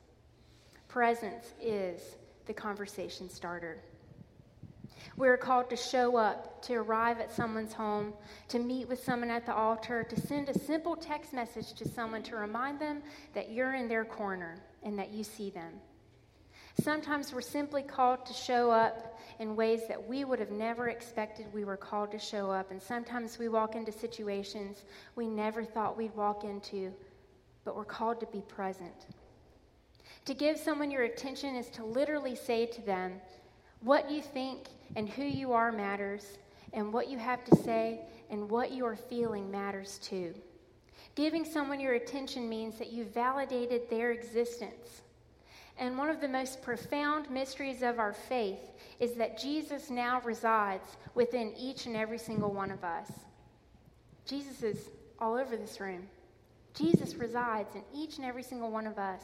Presence 0.88 1.54
is 1.62 2.16
the 2.46 2.54
conversation 2.54 3.30
starter. 3.30 3.84
We 5.18 5.28
are 5.28 5.36
called 5.36 5.70
to 5.72 5.76
show 5.76 6.16
up, 6.16 6.62
to 6.64 6.76
arrive 6.76 7.20
at 7.20 7.30
someone's 7.30 7.74
home, 7.74 8.14
to 8.48 8.60
meet 8.60 8.88
with 8.88 9.04
someone 9.04 9.30
at 9.30 9.46
the 9.46 9.54
altar, 9.54 10.06
to 10.06 10.22
send 10.22 10.48
a 10.48 10.58
simple 10.58 10.96
text 10.96 11.34
message 11.34 11.74
to 11.74 11.86
someone 11.86 12.24
to 12.24 12.38
remind 12.38 12.80
them 12.80 13.04
that 13.34 13.52
you're 13.52 13.76
in 13.76 13.90
their 13.90 14.06
corner 14.06 14.64
and 14.84 14.98
that 14.98 15.12
you 15.12 15.26
see 15.26 15.50
them. 15.50 15.74
Sometimes 16.80 17.34
we're 17.34 17.42
simply 17.42 17.84
called 17.84 18.26
to 18.28 18.34
show 18.34 18.72
up 18.72 19.20
in 19.40 19.58
ways 19.58 19.82
that 19.90 20.08
we 20.08 20.24
would 20.24 20.40
have 20.40 20.52
never 20.52 20.88
expected 20.88 21.48
we 21.52 21.66
were 21.66 21.76
called 21.76 22.12
to 22.12 22.20
show 22.20 22.50
up. 22.50 22.72
And 22.72 22.82
sometimes 22.82 23.38
we 23.38 23.50
walk 23.50 23.76
into 23.76 23.92
situations 23.92 24.84
we 25.16 25.28
never 25.28 25.66
thought 25.66 25.98
we'd 25.98 26.16
walk 26.16 26.46
into, 26.46 26.94
but 27.68 27.76
we're 27.76 27.84
called 27.84 28.18
to 28.22 28.26
be 28.28 28.40
present. 28.40 29.08
To 30.24 30.34
give 30.34 30.58
someone 30.58 30.90
your 30.90 31.04
attention 31.04 31.54
is 31.54 31.70
to 31.72 31.84
literally 31.84 32.34
say 32.34 32.66
to 32.66 32.82
them, 32.82 33.20
what 33.82 34.10
you 34.10 34.22
think 34.22 34.70
and 34.96 35.10
who 35.10 35.26
you 35.26 35.52
are 35.52 35.70
matters, 35.70 36.38
and 36.72 36.94
what 36.94 37.10
you 37.10 37.18
have 37.18 37.44
to 37.44 37.56
say 37.58 38.00
and 38.30 38.50
what 38.50 38.72
you 38.72 38.86
are 38.86 38.96
feeling 38.96 39.52
matters 39.52 40.00
too. 40.02 40.34
Giving 41.16 41.44
someone 41.44 41.82
your 41.82 41.96
attention 41.96 42.48
means 42.48 42.78
that 42.78 42.94
you 42.94 43.04
validated 43.04 43.90
their 43.90 44.12
existence. 44.12 45.02
And 45.78 45.98
one 45.98 46.10
of 46.10 46.22
the 46.22 46.30
most 46.30 46.62
profound 46.62 47.30
mysteries 47.30 47.82
of 47.82 48.00
our 48.00 48.14
faith 48.14 48.72
is 49.02 49.16
that 49.16 49.38
Jesus 49.38 49.90
now 49.90 50.22
resides 50.24 50.96
within 51.16 51.54
each 51.58 51.86
and 51.86 51.98
every 51.98 52.18
single 52.18 52.54
one 52.54 52.72
of 52.72 52.86
us. 52.86 53.12
Jesus 54.26 54.64
is 54.64 54.90
all 55.20 55.36
over 55.36 55.58
this 55.58 55.82
room. 55.82 56.08
Jesus 56.78 57.16
resides 57.16 57.76
in 57.76 57.82
each 57.94 58.18
and 58.18 58.26
every 58.26 58.44
single 58.44 58.70
one 58.70 58.86
of 58.86 59.00
us. 59.00 59.22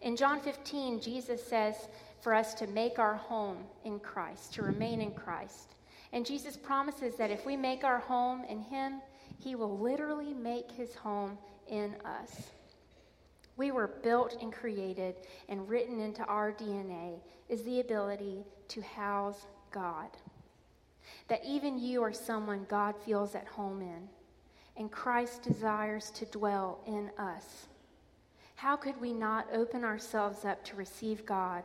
In 0.00 0.16
John 0.16 0.40
15, 0.40 1.00
Jesus 1.00 1.42
says 1.42 1.88
for 2.20 2.34
us 2.34 2.54
to 2.54 2.66
make 2.66 2.98
our 2.98 3.14
home 3.14 3.58
in 3.84 4.00
Christ, 4.00 4.54
to 4.54 4.62
remain 4.62 5.00
in 5.00 5.12
Christ. 5.12 5.74
And 6.12 6.26
Jesus 6.26 6.56
promises 6.56 7.16
that 7.16 7.30
if 7.30 7.46
we 7.46 7.56
make 7.56 7.84
our 7.84 7.98
home 7.98 8.44
in 8.48 8.60
Him, 8.60 9.00
He 9.38 9.54
will 9.54 9.78
literally 9.78 10.32
make 10.32 10.70
His 10.70 10.94
home 10.94 11.38
in 11.68 11.94
us. 12.04 12.50
We 13.56 13.70
were 13.70 13.88
built 14.02 14.36
and 14.40 14.52
created 14.52 15.16
and 15.48 15.68
written 15.68 16.00
into 16.00 16.24
our 16.24 16.52
DNA 16.52 17.20
is 17.48 17.62
the 17.62 17.80
ability 17.80 18.44
to 18.68 18.82
house 18.82 19.46
God. 19.70 20.10
That 21.28 21.44
even 21.44 21.78
you 21.78 22.02
are 22.02 22.12
someone 22.12 22.66
God 22.68 22.94
feels 23.04 23.34
at 23.34 23.46
home 23.46 23.80
in, 23.80 24.08
and 24.76 24.90
Christ 24.90 25.42
desires 25.42 26.10
to 26.12 26.26
dwell 26.26 26.80
in 26.86 27.10
us. 27.18 27.66
How 28.56 28.76
could 28.76 29.00
we 29.00 29.12
not 29.12 29.46
open 29.52 29.84
ourselves 29.84 30.44
up 30.44 30.64
to 30.64 30.76
receive 30.76 31.26
God, 31.26 31.64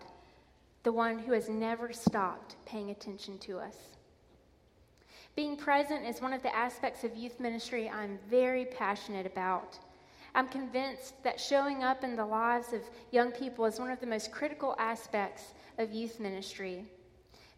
the 0.83 0.91
one 0.91 1.19
who 1.19 1.31
has 1.31 1.49
never 1.49 1.93
stopped 1.93 2.55
paying 2.65 2.89
attention 2.89 3.37
to 3.39 3.59
us? 3.59 3.75
Being 5.35 5.55
present 5.55 6.05
is 6.05 6.21
one 6.21 6.33
of 6.33 6.43
the 6.43 6.53
aspects 6.53 7.03
of 7.03 7.15
youth 7.15 7.39
ministry 7.39 7.89
I'm 7.89 8.19
very 8.29 8.65
passionate 8.65 9.25
about. 9.25 9.79
I'm 10.35 10.47
convinced 10.47 11.21
that 11.23 11.39
showing 11.39 11.83
up 11.83 12.03
in 12.03 12.15
the 12.15 12.25
lives 12.25 12.73
of 12.73 12.81
young 13.11 13.31
people 13.31 13.65
is 13.65 13.79
one 13.79 13.91
of 13.91 13.99
the 13.99 14.07
most 14.07 14.31
critical 14.31 14.75
aspects 14.77 15.53
of 15.77 15.93
youth 15.93 16.19
ministry. 16.19 16.85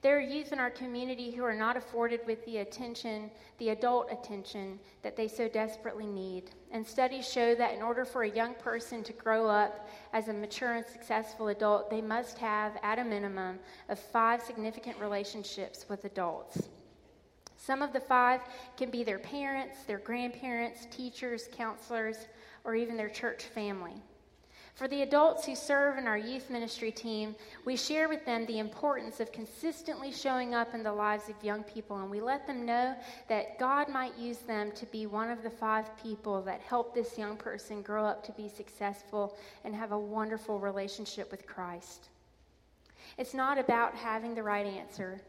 There 0.04 0.18
are 0.18 0.22
youth 0.22 0.52
in 0.52 0.60
our 0.60 0.70
community 0.70 1.32
who 1.32 1.46
are 1.46 1.56
not 1.56 1.78
afforded 1.78 2.20
with 2.28 2.44
the 2.46 2.58
attention, 2.58 3.32
the 3.58 3.70
adult 3.70 4.12
attention, 4.12 4.78
that 5.02 5.16
they 5.16 5.30
so 5.30 5.48
desperately 5.48 6.06
need. 6.06 6.52
And 6.72 6.86
studies 6.86 7.26
show 7.26 7.56
that 7.56 7.74
in 7.74 7.82
order 7.82 8.04
for 8.04 8.24
a 8.24 8.30
young 8.30 8.54
person 8.56 9.02
to 9.04 9.14
grow 9.14 9.48
up 9.48 9.88
as 10.12 10.28
a 10.28 10.34
mature 10.34 10.74
and 10.74 10.86
successful 10.86 11.48
adult, 11.48 11.90
they 11.90 12.02
must 12.02 12.38
have, 12.40 12.78
at 12.84 13.00
a 13.00 13.04
minimum, 13.06 13.60
of 13.88 13.98
five 13.98 14.44
significant 14.44 15.00
relationships 15.00 15.86
with 15.88 16.04
adults. 16.04 16.68
Some 17.56 17.82
of 17.82 17.94
the 17.94 18.02
five 18.02 18.42
can 18.76 18.92
be 18.92 19.06
their 19.06 19.20
parents, 19.20 19.86
their 19.88 20.00
grandparents, 20.00 20.86
teachers, 20.92 21.48
counselors, 21.56 22.28
or 22.66 22.76
even 22.76 22.98
their 22.98 23.08
church 23.08 23.44
family. 23.44 23.96
For 24.76 24.88
the 24.88 25.04
adults 25.04 25.46
who 25.46 25.56
serve 25.56 26.00
in 26.00 26.08
our 26.08 26.18
youth 26.18 26.50
ministry 26.50 26.92
team, 26.92 27.36
we 27.64 27.76
share 27.76 28.10
with 28.10 28.26
them 28.26 28.48
the 28.48 28.58
importance 28.58 29.20
of 29.20 29.32
consistently 29.32 30.12
showing 30.12 30.56
up 30.56 30.74
in 30.74 30.82
the 30.82 30.92
lives 30.92 31.30
of 31.30 31.44
young 31.44 31.64
people, 31.64 31.98
and 31.98 32.10
we 32.10 32.22
let 32.22 32.48
them 32.48 32.66
know 32.66 32.96
that 33.30 33.60
God 33.60 33.88
might 33.88 34.18
use 34.18 34.40
them 34.40 34.72
to 34.72 34.88
be 34.88 35.06
one 35.06 35.30
of 35.30 35.44
the 35.44 35.50
five 35.50 35.96
people 36.02 36.42
that 36.42 36.60
help 36.62 36.96
this 36.96 37.20
young 37.20 37.38
person 37.38 37.84
grow 37.84 38.04
up 38.04 38.24
to 38.26 38.32
be 38.32 38.50
successful 38.50 39.38
and 39.64 39.76
have 39.76 39.92
a 39.92 40.00
wonderful 40.00 40.60
relationship 40.60 41.30
with 41.30 41.46
Christ. 41.46 42.10
It's 43.20 43.36
not 43.36 43.60
about 43.60 43.94
having 43.94 44.34
the 44.34 44.42
right 44.42 44.66
answer, 44.66 45.22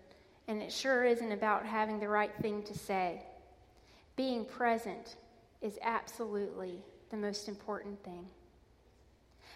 and 0.49 0.63
it 0.63 0.73
sure 0.73 1.05
isn't 1.05 1.33
about 1.33 1.67
having 1.67 2.01
the 2.01 2.09
right 2.09 2.33
thing 2.41 2.63
to 2.63 2.79
say. 2.79 3.23
Being 4.17 4.47
present 4.47 5.17
is 5.61 5.79
absolutely 5.83 6.83
the 7.11 7.19
most 7.19 7.47
important 7.47 8.03
thing. 8.05 8.27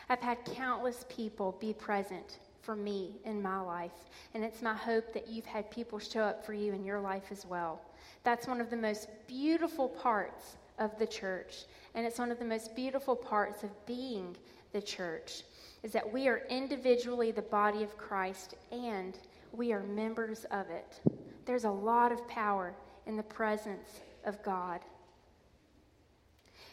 I've 0.09 0.21
had 0.21 0.45
countless 0.45 1.05
people 1.09 1.57
be 1.61 1.73
present 1.73 2.39
for 2.63 2.75
me 2.75 3.17
in 3.25 3.43
my 3.43 3.61
life, 3.61 3.93
and 4.35 4.45
it's 4.45 4.63
my 4.63 4.75
hope 4.75 5.13
that 5.13 5.29
you've 5.29 5.47
had 5.47 5.71
people 5.71 5.99
show 5.99 6.23
up 6.23 6.45
for 6.45 6.55
you 6.55 6.73
in 6.73 6.85
your 6.85 7.01
life 7.01 7.25
as 7.31 7.47
well. 7.47 7.81
That's 8.25 8.47
one 8.47 8.61
of 8.61 8.71
the 8.71 8.77
most 8.77 9.09
beautiful 9.27 9.89
parts 9.89 10.57
of 10.79 10.99
the 10.99 11.07
church, 11.07 11.65
and 11.95 12.07
it's 12.07 12.19
one 12.19 12.31
of 12.31 12.39
the 12.39 12.45
most 12.45 12.75
beautiful 12.75 13.17
parts 13.17 13.63
of 13.63 13.87
being 13.87 14.37
the 14.73 14.83
church 14.83 15.43
is 15.83 15.93
that 15.93 16.13
we 16.13 16.29
are 16.29 16.43
individually 16.51 17.31
the 17.31 17.43
body 17.43 17.83
of 17.83 17.97
Christ 17.97 18.55
and 18.73 19.19
we 19.53 19.73
are 19.73 19.83
members 19.83 20.45
of 20.51 20.69
it. 20.71 21.01
There's 21.47 21.65
a 21.65 21.71
lot 21.71 22.13
of 22.13 22.27
power 22.29 22.75
in 23.07 23.17
the 23.17 23.23
presence 23.23 24.01
of 24.25 24.43
God. 24.43 24.81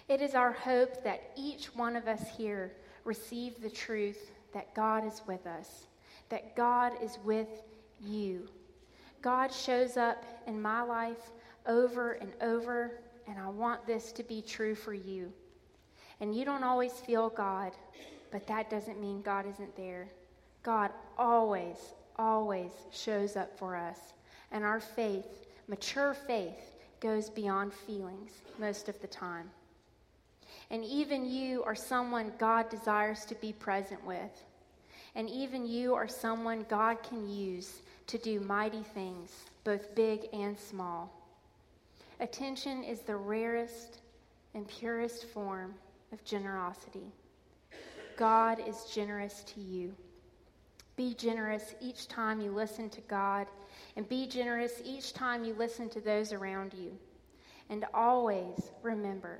It 0.07 0.21
is 0.21 0.35
our 0.35 0.51
hope 0.51 1.03
that 1.03 1.31
each 1.37 1.73
one 1.75 1.95
of 1.95 2.07
us 2.07 2.21
here 2.37 2.73
receive 3.05 3.61
the 3.61 3.69
truth 3.69 4.31
that 4.53 4.73
God 4.75 5.05
is 5.05 5.21
with 5.27 5.45
us, 5.47 5.87
that 6.29 6.55
God 6.55 6.93
is 7.01 7.17
with 7.23 7.63
you. 8.01 8.49
God 9.21 9.53
shows 9.53 9.95
up 9.95 10.23
in 10.47 10.61
my 10.61 10.81
life 10.81 11.31
over 11.65 12.13
and 12.13 12.31
over, 12.41 12.99
and 13.27 13.39
I 13.39 13.47
want 13.47 13.85
this 13.87 14.11
to 14.13 14.23
be 14.23 14.41
true 14.41 14.75
for 14.75 14.93
you. 14.93 15.31
And 16.19 16.35
you 16.35 16.45
don't 16.45 16.63
always 16.63 16.93
feel 16.93 17.29
God, 17.29 17.71
but 18.31 18.47
that 18.47 18.69
doesn't 18.69 19.01
mean 19.01 19.21
God 19.21 19.45
isn't 19.47 19.75
there. 19.75 20.07
God 20.63 20.91
always, 21.17 21.77
always 22.17 22.71
shows 22.91 23.35
up 23.35 23.57
for 23.57 23.75
us. 23.75 23.99
And 24.51 24.63
our 24.63 24.79
faith, 24.79 25.47
mature 25.67 26.13
faith, 26.13 26.75
goes 26.99 27.29
beyond 27.29 27.73
feelings 27.73 28.31
most 28.59 28.89
of 28.89 28.99
the 29.01 29.07
time. 29.07 29.49
And 30.71 30.84
even 30.84 31.25
you 31.25 31.63
are 31.63 31.75
someone 31.75 32.32
God 32.38 32.69
desires 32.69 33.25
to 33.25 33.36
be 33.36 33.54
present 33.54 34.04
with. 34.06 34.43
And 35.15 35.30
even 35.30 35.65
you 35.65 35.93
are 35.93 36.08
someone 36.08 36.65
God 36.69 37.01
can 37.04 37.30
use 37.30 37.82
to 38.08 38.17
do 38.17 38.39
mighty 38.39 38.84
things, 38.84 39.32
both 39.63 39.95
big 39.95 40.28
and 40.34 40.58
small. 40.58 41.12
Attention 42.19 42.84
is 42.84 43.01
the 43.01 43.15
rarest 43.15 43.99
and 44.54 44.67
purest 44.67 45.25
form 45.25 45.73
of 46.12 46.23
generosity. 46.23 47.12
God 48.17 48.60
is 48.65 48.86
generous 48.93 49.43
to 49.43 49.62
you. 49.62 49.93
Be 50.95 51.13
generous 51.13 51.75
each 51.82 52.08
time 52.08 52.39
you 52.39 52.51
listen 52.51 52.89
to 52.91 53.01
God, 53.01 53.47
and 53.97 54.08
be 54.08 54.28
generous 54.28 54.82
each 54.86 55.13
time 55.13 55.43
you 55.43 55.54
listen 55.56 55.89
to 55.89 55.99
those 55.99 56.32
around 56.32 56.73
you. 56.73 56.97
And 57.69 57.86
always 57.93 58.71
remember 58.82 59.39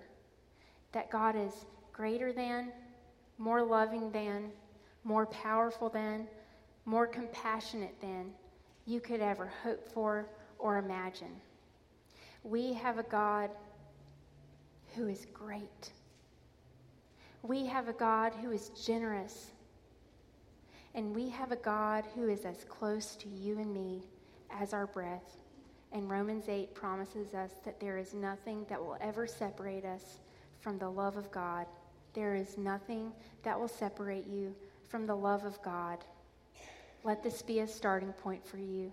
that 0.96 1.12
God 1.12 1.36
is 1.36 1.66
greater 1.92 2.32
than, 2.32 2.72
more 3.38 3.62
loving 3.62 4.10
than, 4.12 4.50
more 5.04 5.26
powerful 5.26 5.90
than, 5.90 6.26
more 6.86 7.06
compassionate 7.06 8.00
than 8.00 8.32
you 8.86 9.02
could 9.02 9.20
ever 9.20 9.52
hope 9.62 9.86
for 9.90 10.26
or 10.58 10.78
imagine. 10.78 11.36
We 12.46 12.72
have 12.76 12.98
a 12.98 13.04
God 13.04 13.50
who 14.96 15.10
is 15.10 15.28
great. 15.34 15.92
We 17.44 17.66
have 17.66 17.90
a 17.90 17.94
God 17.94 18.32
who 18.42 18.52
is 18.52 18.70
generous. 18.70 19.52
And 20.94 21.14
we 21.14 21.28
have 21.28 21.52
a 21.52 21.58
God 21.58 22.06
who 22.16 22.30
is 22.30 22.46
as 22.46 22.64
close 22.70 23.18
to 23.18 23.28
you 23.28 23.60
and 23.60 23.74
me 23.74 24.02
as 24.50 24.74
our 24.74 24.88
breath. 24.88 25.36
And 25.92 26.10
Romans 26.10 26.46
8 26.48 26.74
promises 26.74 27.34
us 27.34 27.52
that 27.66 27.82
there 27.82 27.98
is 27.98 28.14
nothing 28.14 28.66
that 28.70 28.80
will 28.80 28.98
ever 29.02 29.28
separate 29.28 29.84
us 29.84 30.20
from 30.66 30.80
the 30.80 30.90
love 30.90 31.16
of 31.16 31.32
God. 31.32 31.68
There 32.16 32.34
is 32.34 32.58
nothing 32.58 33.12
that 33.44 33.60
will 33.60 33.68
separate 33.68 34.26
you 34.26 34.56
from 34.90 35.06
the 35.06 35.16
love 35.16 35.46
of 35.46 35.62
God. 35.62 36.00
Let 37.04 37.22
this 37.22 37.44
be 37.44 37.60
a 37.60 37.68
starting 37.68 38.12
point 38.14 38.44
for 38.44 38.58
you. 38.58 38.92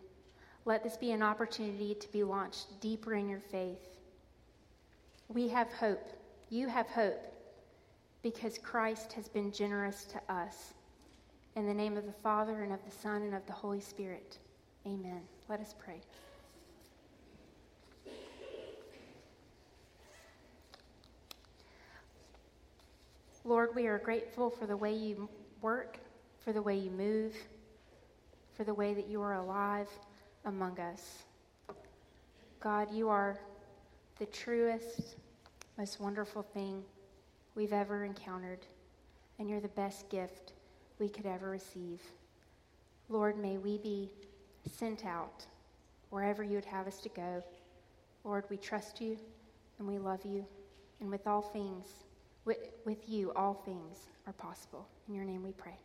Let 0.67 0.85
this 0.85 0.99
be 0.99 1.13
an 1.13 1.23
opportunity 1.23 1.95
to 1.95 2.13
be 2.13 2.25
launched 2.25 2.79
deeper 2.83 3.15
in 3.15 3.27
your 3.27 3.41
faith. 3.41 3.89
We 5.29 5.49
have 5.49 5.73
hope. 5.73 6.13
You 6.51 6.69
have 6.69 6.89
hope 6.89 7.23
because 8.23 8.59
Christ 8.59 9.15
has 9.15 9.31
been 9.31 9.51
generous 9.51 10.05
to 10.05 10.21
us. 10.31 10.75
In 11.57 11.67
the 11.67 11.73
name 11.73 11.97
of 11.97 12.05
the 12.05 12.13
Father, 12.23 12.65
and 12.65 12.73
of 12.75 12.85
the 12.85 12.95
Son, 12.95 13.23
and 13.23 13.35
of 13.35 13.47
the 13.47 13.53
Holy 13.55 13.81
Spirit. 13.81 14.37
Amen. 14.87 15.23
Let 15.49 15.61
us 15.61 15.75
pray. 15.79 16.03
Lord, 23.53 23.75
we 23.75 23.87
are 23.87 23.99
grateful 23.99 24.49
for 24.49 24.65
the 24.65 24.79
way 24.79 24.95
you 24.95 25.29
work, 25.61 25.99
for 26.43 26.55
the 26.55 26.63
way 26.63 26.75
you 26.75 26.91
move, 26.91 27.37
for 28.55 28.65
the 28.65 28.73
way 28.73 28.95
that 28.95 29.09
you 29.09 29.21
are 29.21 29.35
alive 29.35 29.91
among 30.47 30.81
us. 30.81 31.25
God, 32.61 32.91
you 32.91 33.11
are 33.11 33.39
the 34.19 34.25
truest, 34.25 35.17
most 35.77 36.01
wonderful 36.01 36.43
thing 36.43 36.83
we've 37.55 37.75
ever 37.75 38.07
encountered, 38.07 38.61
and 39.39 39.51
you're 39.51 39.61
the 39.61 39.69
best 39.69 40.09
gift 40.09 40.55
we 40.99 41.11
could 41.11 41.27
ever 41.27 41.51
receive. 41.51 42.01
Lord, 43.11 43.37
may 43.37 43.59
we 43.59 43.77
be 43.77 44.09
sent 44.67 45.05
out 45.05 45.45
wherever 46.09 46.43
you 46.43 46.55
would 46.55 46.65
have 46.65 46.87
us 46.87 47.03
to 47.03 47.11
go. 47.11 47.45
Lord, 48.25 48.45
we 48.49 48.57
trust 48.57 48.99
you 49.03 49.19
and 49.79 49.87
we 49.87 49.99
love 49.99 50.25
you, 50.25 50.47
and 51.01 51.11
with 51.11 51.27
all 51.27 51.43
things, 51.43 51.89
with, 52.45 52.59
with 52.85 53.09
you, 53.09 53.33
all 53.35 53.55
things 53.55 54.09
are 54.27 54.33
possible. 54.33 54.89
In 55.09 55.15
your 55.15 55.25
name 55.25 55.43
we 55.43 55.53
pray. 55.53 55.79